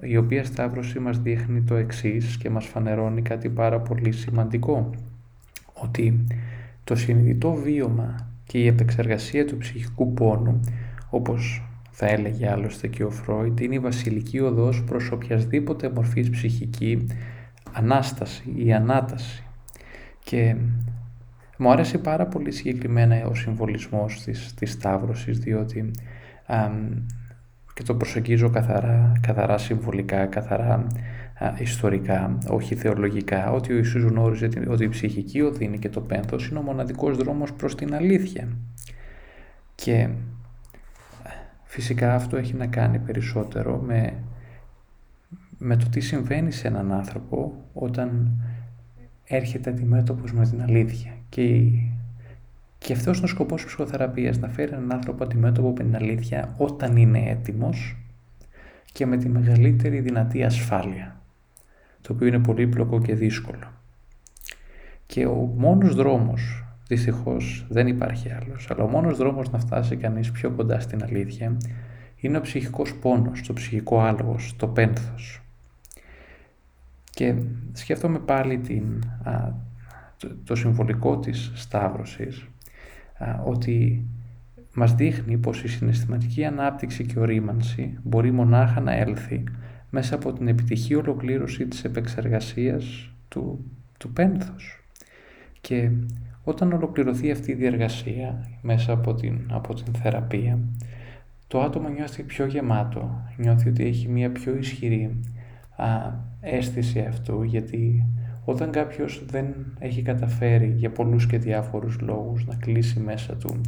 η 0.00 0.16
οποία 0.16 0.44
σταύρωση 0.44 0.98
μας 0.98 1.18
δείχνει 1.18 1.62
το 1.62 1.74
εξής 1.74 2.36
και 2.36 2.50
μας 2.50 2.66
φανερώνει 2.66 3.22
κάτι 3.22 3.48
πάρα 3.48 3.80
πολύ 3.80 4.12
σημαντικό 4.12 4.90
ότι 5.72 6.26
το 6.84 6.94
συνειδητό 6.94 7.52
βίωμα 7.52 8.30
και 8.44 8.58
η 8.58 8.66
επεξεργασία 8.66 9.46
του 9.46 9.56
ψυχικού 9.56 10.12
πόνου 10.12 10.60
όπως 11.10 11.62
θα 11.90 12.06
έλεγε 12.06 12.50
άλλωστε 12.50 12.86
και 12.86 13.04
ο 13.04 13.10
Φρόιντ 13.10 13.60
είναι 13.60 13.74
η 13.74 13.78
βασιλική 13.78 14.40
οδός 14.40 14.84
προς 14.84 15.10
οποιασδήποτε 15.10 15.90
μορφής 15.90 16.30
ψυχική 16.30 17.06
ανάσταση 17.72 18.52
ή 18.56 18.72
ανάταση. 18.72 19.42
Και 20.24 20.56
μου 21.58 21.70
άρεσε 21.70 21.98
πάρα 21.98 22.26
πολύ 22.26 22.50
συγκεκριμένα 22.50 23.26
ο 23.26 23.34
συμβολισμός 23.34 24.22
της, 24.22 24.54
της 24.54 24.72
Σταύρωσης, 24.72 25.38
διότι 25.38 25.90
και 27.74 27.82
το 27.82 27.94
προσεγγίζω 27.94 28.50
καθαρά, 28.50 29.12
καθαρά 29.20 29.58
συμβολικά, 29.58 30.26
καθαρά 30.26 30.86
ιστορικά, 31.58 32.38
όχι 32.48 32.74
θεολογικά, 32.74 33.50
ότι 33.52 33.72
ο 33.72 33.76
Ιησούς 33.76 34.02
γνώριζε 34.02 34.48
ότι 34.68 34.84
η 34.84 34.88
ψυχική 34.88 35.40
οδύνη 35.40 35.78
και 35.78 35.88
το 35.88 36.00
πένθος 36.00 36.48
είναι 36.48 36.58
ο 36.58 36.62
μοναδικός 36.62 37.16
δρόμος 37.16 37.52
προς 37.52 37.74
την 37.74 37.94
αλήθεια. 37.94 38.48
Και 39.74 40.08
φυσικά 41.64 42.14
αυτό 42.14 42.36
έχει 42.36 42.54
να 42.54 42.66
κάνει 42.66 42.98
περισσότερο 42.98 43.76
με, 43.76 44.14
με 45.58 45.76
το 45.76 45.88
τι 45.88 46.00
συμβαίνει 46.00 46.52
σε 46.52 46.68
έναν 46.68 46.92
άνθρωπο 46.92 47.52
όταν 47.72 48.30
έρχεται 49.24 49.70
αντιμέτωπος 49.70 50.32
με 50.32 50.46
την 50.46 50.62
αλήθεια. 50.62 51.17
Και, 51.28 51.60
και 52.78 52.92
αυτός 52.92 53.16
είναι 53.16 53.26
ο 53.26 53.28
σκοπός 53.28 53.62
της 53.62 53.66
ψυχοθεραπείας, 53.74 54.38
να 54.38 54.48
φέρει 54.48 54.72
έναν 54.72 54.92
άνθρωπο 54.92 55.24
αντιμέτωπο 55.24 55.68
με 55.68 55.84
την 55.84 55.96
αλήθεια 55.96 56.54
όταν 56.56 56.96
είναι 56.96 57.18
έτοιμος 57.18 57.96
και 58.92 59.06
με 59.06 59.16
τη 59.16 59.28
μεγαλύτερη 59.28 60.00
δυνατή 60.00 60.44
ασφάλεια. 60.44 61.20
Το 62.00 62.12
οποίο 62.12 62.26
είναι 62.26 62.38
πολύπλοκο 62.38 63.00
και 63.00 63.14
δύσκολο. 63.14 63.72
Και 65.06 65.26
ο 65.26 65.52
μόνος 65.56 65.94
δρόμος, 65.94 66.64
δυστυχώς 66.88 67.66
δεν 67.68 67.86
υπάρχει 67.86 68.32
άλλος, 68.32 68.70
αλλά 68.70 68.84
ο 68.84 68.88
μόνος 68.88 69.16
δρόμος 69.16 69.50
να 69.50 69.58
φτάσει 69.58 69.96
κανείς 69.96 70.30
πιο 70.30 70.50
κοντά 70.50 70.80
στην 70.80 71.02
αλήθεια 71.02 71.56
είναι 72.16 72.38
ο 72.38 72.40
ψυχικός 72.40 72.94
πόνος, 72.94 73.42
το 73.42 73.52
ψυχικό 73.52 74.00
άλογος, 74.00 74.54
το 74.56 74.66
πένθος. 74.66 75.42
Και 77.10 77.34
σκέφτομαι 77.72 78.18
πάλι 78.18 78.58
την, 78.58 79.04
το, 80.44 80.54
συμβολικό 80.54 81.18
της 81.18 81.52
Σταύρωσης 81.54 82.46
ότι 83.44 84.06
μας 84.74 84.94
δείχνει 84.94 85.36
πως 85.36 85.62
η 85.62 85.68
συναισθηματική 85.68 86.44
ανάπτυξη 86.44 87.06
και 87.06 87.18
ορίμανση 87.18 87.98
μπορεί 88.02 88.30
μονάχα 88.30 88.80
να 88.80 88.92
έλθει 88.96 89.44
μέσα 89.90 90.14
από 90.14 90.32
την 90.32 90.48
επιτυχή 90.48 90.94
ολοκλήρωση 90.94 91.66
της 91.66 91.84
επεξεργασίας 91.84 93.10
του, 93.28 93.64
του 93.98 94.12
πένθους. 94.12 94.82
Και 95.60 95.90
όταν 96.44 96.72
ολοκληρωθεί 96.72 97.30
αυτή 97.30 97.50
η 97.50 97.54
διεργασία 97.54 98.48
μέσα 98.62 98.92
από 98.92 99.14
την, 99.14 99.40
από 99.50 99.74
την 99.74 99.94
θεραπεία, 99.94 100.58
το 101.46 101.60
άτομο 101.60 101.88
νιώθει 101.88 102.22
πιο 102.22 102.46
γεμάτο, 102.46 103.24
νιώθει 103.36 103.68
ότι 103.68 103.84
έχει 103.84 104.08
μια 104.08 104.30
πιο 104.30 104.56
ισχυρή 104.56 105.20
αίσθηση 106.40 107.00
αυτού 107.00 107.42
γιατί 107.42 108.06
όταν 108.50 108.70
κάποιος 108.70 109.22
δεν 109.30 109.54
έχει 109.78 110.02
καταφέρει 110.02 110.74
για 110.76 110.90
πολλούς 110.90 111.26
και 111.26 111.38
διάφορους 111.38 112.00
λόγους 112.00 112.46
να 112.46 112.54
κλείσει 112.54 113.00
μέσα 113.00 113.34
του 113.34 113.60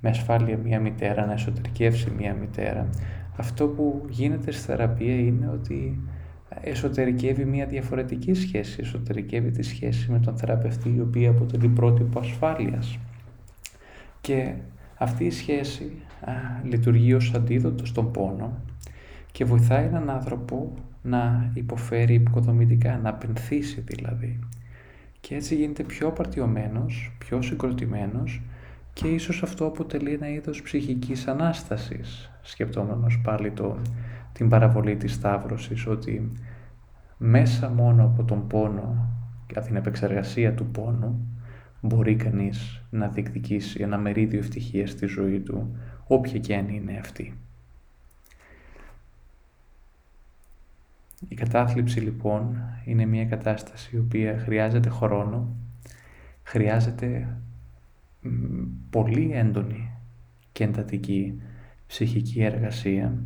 με 0.00 0.08
ασφάλεια 0.08 0.56
μία 0.56 0.80
μητέρα, 0.80 1.26
να 1.26 1.32
εσωτερικεύσει 1.32 2.10
μία 2.10 2.34
μητέρα, 2.34 2.88
αυτό 3.36 3.66
που 3.66 4.06
γίνεται 4.08 4.50
στη 4.50 4.62
θεραπεία 4.62 5.14
είναι 5.14 5.48
ότι 5.48 6.00
εσωτερικεύει 6.60 7.44
μία 7.44 7.66
διαφορετική 7.66 8.34
σχέση, 8.34 8.78
εσωτερικεύει 8.80 9.50
τη 9.50 9.62
σχέση 9.62 10.10
με 10.10 10.18
τον 10.18 10.36
θεραπευτή 10.36 10.94
η 10.96 11.00
οποία 11.00 11.30
αποτελεί 11.30 11.68
πρότυπο 11.68 12.18
ασφάλειας. 12.18 12.98
Και 14.20 14.54
αυτή 14.98 15.24
η 15.24 15.30
σχέση 15.30 15.92
α, 16.20 16.32
λειτουργεί 16.64 17.14
ως 17.14 17.32
αντίδοτος 17.34 17.88
στον 17.88 18.10
πόνο 18.10 18.62
και 19.32 19.44
βοηθάει 19.44 19.84
έναν 19.84 20.10
άνθρωπο 20.10 20.72
να 21.04 21.50
υποφέρει 21.54 22.14
υποκοδομητικά, 22.14 22.98
να 22.98 23.08
απενθήσει 23.08 23.80
δηλαδή. 23.80 24.38
Και 25.20 25.34
έτσι 25.34 25.54
γίνεται 25.54 25.82
πιο 25.82 26.08
απαρτιωμένος, 26.08 27.16
πιο 27.18 27.42
συγκροτημένος 27.42 28.42
και 28.92 29.08
ίσως 29.08 29.42
αυτό 29.42 29.66
αποτελεί 29.66 30.12
ένα 30.12 30.28
είδος 30.28 30.62
ψυχικής 30.62 31.26
Ανάστασης, 31.26 32.30
σκεπτόμενος 32.42 33.20
πάλι 33.20 33.50
το, 33.50 33.76
την 34.32 34.48
παραβολή 34.48 34.96
της 34.96 35.12
Σταύρωσης, 35.12 35.86
ότι 35.86 36.32
μέσα 37.18 37.68
μόνο 37.68 38.04
από 38.04 38.24
τον 38.24 38.46
πόνο 38.46 39.08
και 39.46 39.54
από 39.58 39.66
την 39.66 39.76
επεξεργασία 39.76 40.54
του 40.54 40.66
πόνου 40.66 41.26
μπορεί 41.80 42.14
κανείς 42.14 42.82
να 42.90 43.08
διεκδικήσει 43.08 43.82
ένα 43.82 43.98
μερίδιο 43.98 44.38
ευτυχίας 44.38 44.90
στη 44.90 45.06
ζωή 45.06 45.40
του, 45.40 45.76
όποια 46.06 46.38
και 46.38 46.54
αν 46.54 46.68
είναι 46.68 46.98
αυτή. 47.00 47.38
Η 51.28 51.34
κατάθλιψη 51.34 52.00
λοιπόν 52.00 52.56
είναι 52.84 53.06
μια 53.06 53.24
κατάσταση 53.24 53.96
η 53.96 53.98
οποία 53.98 54.38
χρειάζεται 54.38 54.88
χρόνο, 54.88 55.56
χρειάζεται 56.42 57.36
πολύ 58.90 59.30
έντονη 59.32 59.90
και 60.52 60.64
εντατική 60.64 61.40
ψυχική 61.86 62.42
εργασία, 62.42 63.18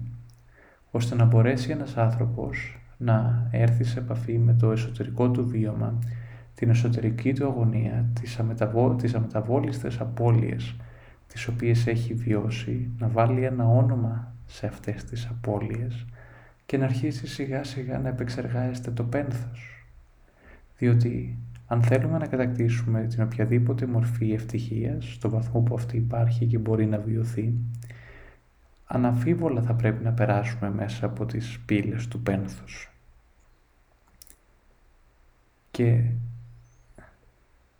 ώστε 0.90 1.14
να 1.14 1.24
μπορέσει 1.24 1.70
ένας 1.70 1.96
άνθρωπος 1.96 2.78
να 2.96 3.48
έρθει 3.50 3.84
σε 3.84 3.98
επαφή 3.98 4.38
με 4.38 4.54
το 4.54 4.70
εσωτερικό 4.70 5.30
του 5.30 5.48
βίωμα, 5.48 5.98
την 6.54 6.70
εσωτερική 6.70 7.32
του 7.32 7.46
αγωνία, 7.46 8.10
τις, 8.20 8.38
αμεταβο... 8.38 8.94
τις 8.94 9.14
αμεταβόλιστες 9.14 10.00
απώλειες 10.00 10.76
τις 11.26 11.46
οποίες 11.46 11.86
έχει 11.86 12.14
βιώσει, 12.14 12.90
να 12.98 13.08
βάλει 13.08 13.44
ένα 13.44 13.66
όνομα 13.68 14.34
σε 14.46 14.66
αυτές 14.66 15.04
τις 15.04 15.26
απώλειες 15.26 16.06
και 16.68 16.76
να 16.76 16.84
αρχίσει 16.84 17.26
σιγά 17.26 17.64
σιγά 17.64 17.98
να 17.98 18.08
επεξεργάζεται 18.08 18.90
το 18.90 19.04
πένθος. 19.04 19.86
Διότι 20.78 21.38
αν 21.66 21.82
θέλουμε 21.82 22.18
να 22.18 22.26
κατακτήσουμε 22.26 23.06
την 23.06 23.22
οποιαδήποτε 23.22 23.86
μορφή 23.86 24.32
ευτυχίας, 24.32 25.12
στο 25.12 25.30
βαθμό 25.30 25.60
που 25.60 25.74
αυτή 25.74 25.96
υπάρχει 25.96 26.46
και 26.46 26.58
μπορεί 26.58 26.86
να 26.86 26.98
βιωθεί, 26.98 27.54
αναφίβολα 28.86 29.62
θα 29.62 29.74
πρέπει 29.74 30.04
να 30.04 30.12
περάσουμε 30.12 30.70
μέσα 30.70 31.06
από 31.06 31.26
τις 31.26 31.58
πύλες 31.66 32.08
του 32.08 32.20
πένθους. 32.20 32.92
Και 35.70 36.04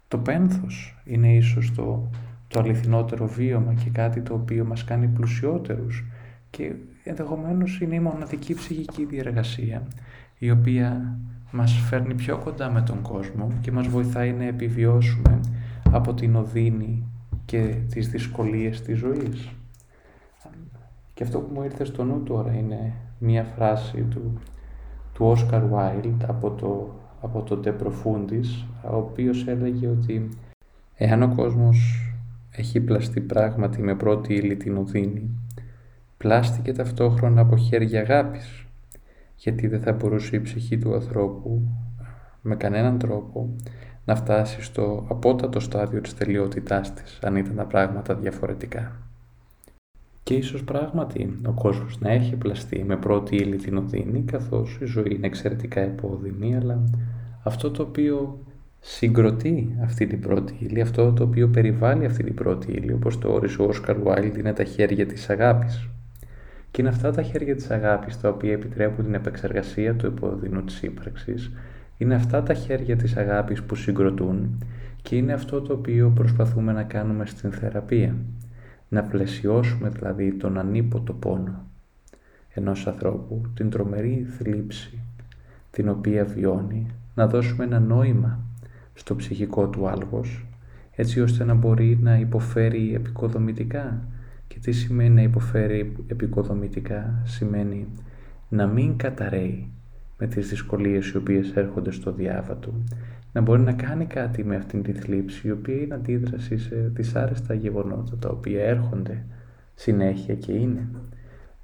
το 0.09 0.18
πένθος 0.18 0.97
είναι 1.05 1.34
ίσως 1.34 1.74
το, 1.74 2.11
το 2.49 2.61
αληθινότερο 2.61 3.26
βίωμα 3.26 3.74
και 3.74 3.91
κάτι 3.91 4.22
το 4.22 4.34
οποίο 4.34 4.64
μας 4.64 4.84
κάνει 4.84 5.07
πλουσιότερους 5.07 6.05
και 6.51 6.74
ενδεχομένως 7.05 7.80
είναι 7.80 7.94
η 7.94 8.01
μοναδική 8.01 8.55
ψυχική 8.55 9.05
διεργασία 9.05 9.82
η 10.38 10.51
οποία 10.51 11.18
μας 11.51 11.72
φέρνει 11.72 12.14
πιο 12.14 12.38
κοντά 12.38 12.70
με 12.70 12.82
τον 12.82 13.03
κόσμο 13.03 13.53
και 13.61 13.72
μας 13.72 13.86
βοηθάει 13.86 14.32
να 14.32 14.44
επιβιώσουμε 14.44 15.40
από 15.92 16.14
την 16.14 16.36
οδύνη 16.36 17.07
και 17.44 17.74
τις 17.90 18.09
δυσκολίες 18.09 18.82
της 18.82 18.99
ζωής. 18.99 19.51
Και 21.14 21.24
αυτό 21.24 21.38
που 21.38 21.55
μου 21.55 21.62
ήρθε 21.62 21.84
στο 21.84 22.05
νου 22.05 22.22
τώρα 22.22 22.53
είναι 22.53 22.92
μία 23.18 23.44
φράση 23.44 24.03
του, 24.03 24.38
του 25.12 25.36
Oscar 25.36 25.62
Wilde 25.72 26.24
από 26.26 26.51
το, 26.51 26.94
από 27.20 27.42
το 27.42 27.61
De 27.64 27.68
Profundis, 27.68 28.66
ο 28.90 28.96
οποίος 28.96 29.46
έλεγε 29.46 29.86
ότι 29.86 30.28
εάν 30.94 31.22
ο 31.22 31.34
κόσμος 31.34 32.11
έχει 32.51 32.80
πλαστεί 32.80 33.20
πράγματι 33.20 33.82
με 33.82 33.94
πρώτη 33.94 34.34
ύλη 34.34 34.57
την 34.57 34.76
οδύνη, 34.76 35.30
πλάστηκε 36.18 36.72
ταυτόχρονα 36.72 37.40
από 37.40 37.56
χέρια 37.56 38.00
αγάπης, 38.00 38.66
γιατί 39.36 39.66
δεν 39.66 39.80
θα 39.80 39.92
μπορούσε 39.92 40.36
η 40.36 40.40
ψυχή 40.40 40.78
του 40.78 40.94
ανθρώπου 40.94 41.68
με 42.42 42.56
κανέναν 42.56 42.98
τρόπο 42.98 43.54
να 44.04 44.14
φτάσει 44.14 44.62
στο 44.62 45.06
απότατο 45.08 45.60
στάδιο 45.60 46.00
της 46.00 46.14
τελειότητάς 46.14 46.94
της, 46.94 47.18
αν 47.22 47.36
ήταν 47.36 47.56
τα 47.56 47.64
πράγματα 47.64 48.14
διαφορετικά. 48.14 48.92
Και 50.22 50.34
ίσως 50.34 50.64
πράγματι 50.64 51.38
ο 51.46 51.52
κόσμος 51.52 51.98
να 52.00 52.10
έχει 52.10 52.36
πλαστεί 52.36 52.84
με 52.84 52.96
πρώτη 52.96 53.36
ύλη 53.36 53.56
την 53.56 53.76
οδύνη, 53.76 54.22
καθώς 54.22 54.78
η 54.80 54.84
ζωή 54.84 55.14
είναι 55.14 55.26
εξαιρετικά 55.26 55.80
επώδυνη, 55.80 56.56
αλλά 56.56 56.84
αυτό 57.42 57.70
το 57.70 57.82
οποίο 57.82 58.38
συγκροτεί 58.80 59.76
αυτή 59.82 60.06
την 60.06 60.20
πρώτη 60.20 60.56
ύλη, 60.58 60.80
αυτό 60.80 61.12
το 61.12 61.22
οποίο 61.24 61.48
περιβάλλει 61.48 62.04
αυτή 62.04 62.24
την 62.24 62.34
πρώτη 62.34 62.72
ύλη, 62.72 62.92
όπως 62.92 63.18
το 63.18 63.32
όρισε 63.32 63.62
ο 63.62 63.64
Όσκαρ 63.64 63.98
Βάιλντ, 63.98 64.36
είναι 64.36 64.52
τα 64.52 64.64
χέρια 64.64 65.06
της 65.06 65.30
αγάπης. 65.30 65.88
Και 66.70 66.80
είναι 66.80 66.90
αυτά 66.90 67.10
τα 67.10 67.22
χέρια 67.22 67.54
της 67.54 67.70
αγάπης 67.70 68.20
τα 68.20 68.28
οποία 68.28 68.52
επιτρέπουν 68.52 69.04
την 69.04 69.14
επεξεργασία 69.14 69.94
του 69.94 70.06
υποδεινού 70.06 70.64
της 70.64 70.82
ύπαρξης. 70.82 71.50
Είναι 71.98 72.14
αυτά 72.14 72.42
τα 72.42 72.54
χέρια 72.54 72.96
της 72.96 73.16
αγάπης 73.16 73.62
που 73.62 73.74
συγκροτούν 73.74 74.64
και 75.02 75.16
είναι 75.16 75.32
αυτό 75.32 75.60
το 75.60 75.72
οποίο 75.72 76.12
προσπαθούμε 76.14 76.72
να 76.72 76.82
κάνουμε 76.82 77.26
στην 77.26 77.52
θεραπεία. 77.52 78.14
Να 78.88 79.02
πλαισιώσουμε 79.02 79.88
δηλαδή 79.88 80.32
τον 80.32 80.58
ανίποτο 80.58 81.12
πόνο 81.12 81.66
ενός 82.58 82.86
ανθρώπου, 82.86 83.42
την 83.54 83.70
τρομερή 83.70 84.26
θλίψη 84.38 84.98
την 85.70 85.88
οποία 85.88 86.24
βιώνει, 86.24 86.86
να 87.14 87.26
δώσουμε 87.26 87.64
ένα 87.64 87.80
νόημα 87.80 88.40
στο 88.94 89.16
ψυχικό 89.16 89.68
του 89.68 89.88
άλγος, 89.88 90.46
έτσι 90.94 91.20
ώστε 91.20 91.44
να 91.44 91.54
μπορεί 91.54 91.98
να 92.02 92.18
υποφέρει 92.18 92.94
επικοδομητικά 92.94 94.02
και 94.49 94.59
τι 94.59 94.72
σημαίνει 94.72 95.14
να 95.14 95.22
υποφέρει 95.22 95.96
επικοδομητικά, 96.07 97.22
σημαίνει 97.24 97.86
να 98.49 98.66
μην 98.66 98.96
καταραίει 98.96 99.72
με 100.18 100.26
τις 100.26 100.49
δυσκολίες 100.49 101.09
οι 101.09 101.16
οποίες 101.16 101.53
έρχονται 101.55 101.90
στο 101.90 102.12
διάβατο, 102.12 102.72
να 103.32 103.40
μπορεί 103.40 103.61
να 103.62 103.72
κάνει 103.72 104.05
κάτι 104.05 104.44
με 104.44 104.57
αυτήν 104.57 104.82
τη 104.82 104.92
θλίψη, 104.92 105.49
η 105.49 105.51
οποία 105.51 105.74
είναι 105.74 105.94
αντίδραση 105.94 106.59
σε 106.59 106.76
δυσάρεστα 106.76 107.55
γεγονότα, 107.55 108.16
τα 108.16 108.28
οποία 108.28 108.64
έρχονται 108.64 109.24
συνέχεια 109.74 110.34
και 110.34 110.53
είναι 110.53 110.88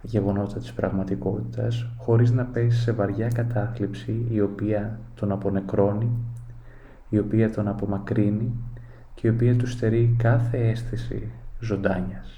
γεγονότα 0.03 0.59
της 0.59 0.73
πραγματικότητας, 0.73 1.87
χωρίς 1.97 2.31
να 2.31 2.45
πέσει 2.45 2.81
σε 2.81 2.93
βαριά 2.93 3.29
κατάθλιψη, 3.29 4.27
η 4.31 4.41
οποία 4.41 4.99
τον 5.15 5.33
απονεκρώνει, 5.33 6.11
η 7.09 7.19
οποία 7.19 7.51
τον 7.51 7.69
απομακρύνει 7.69 8.53
και 9.15 9.27
η 9.27 9.31
οποία 9.31 9.57
του 9.57 9.67
στερεί 9.67 10.15
κάθε 10.19 10.59
αίσθηση 10.59 11.29
ζωντάνιας. 11.61 12.34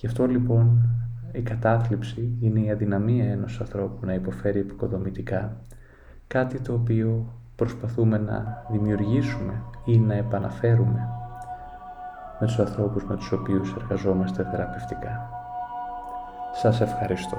Γι' 0.00 0.06
αυτό 0.06 0.26
λοιπόν 0.26 0.88
η 1.32 1.42
κατάθλιψη 1.42 2.36
είναι 2.40 2.60
η 2.60 2.70
αδυναμία 2.70 3.30
ενός 3.30 3.60
ανθρώπου 3.60 4.06
να 4.06 4.14
υποφέρει 4.14 4.58
επικοδομητικά, 4.58 5.56
κάτι 6.26 6.60
το 6.60 6.72
οποίο 6.72 7.32
προσπαθούμε 7.56 8.18
να 8.18 8.64
δημιουργήσουμε 8.70 9.62
ή 9.84 9.98
να 9.98 10.14
επαναφέρουμε 10.14 11.08
με 12.40 12.46
τους 12.46 12.58
ανθρώπους 12.58 13.04
με 13.04 13.16
τους 13.16 13.32
οποίους 13.32 13.74
εργαζόμαστε 13.74 14.44
θεραπευτικά. 14.50 15.30
Σας 16.52 16.80
ευχαριστώ. 16.80 17.38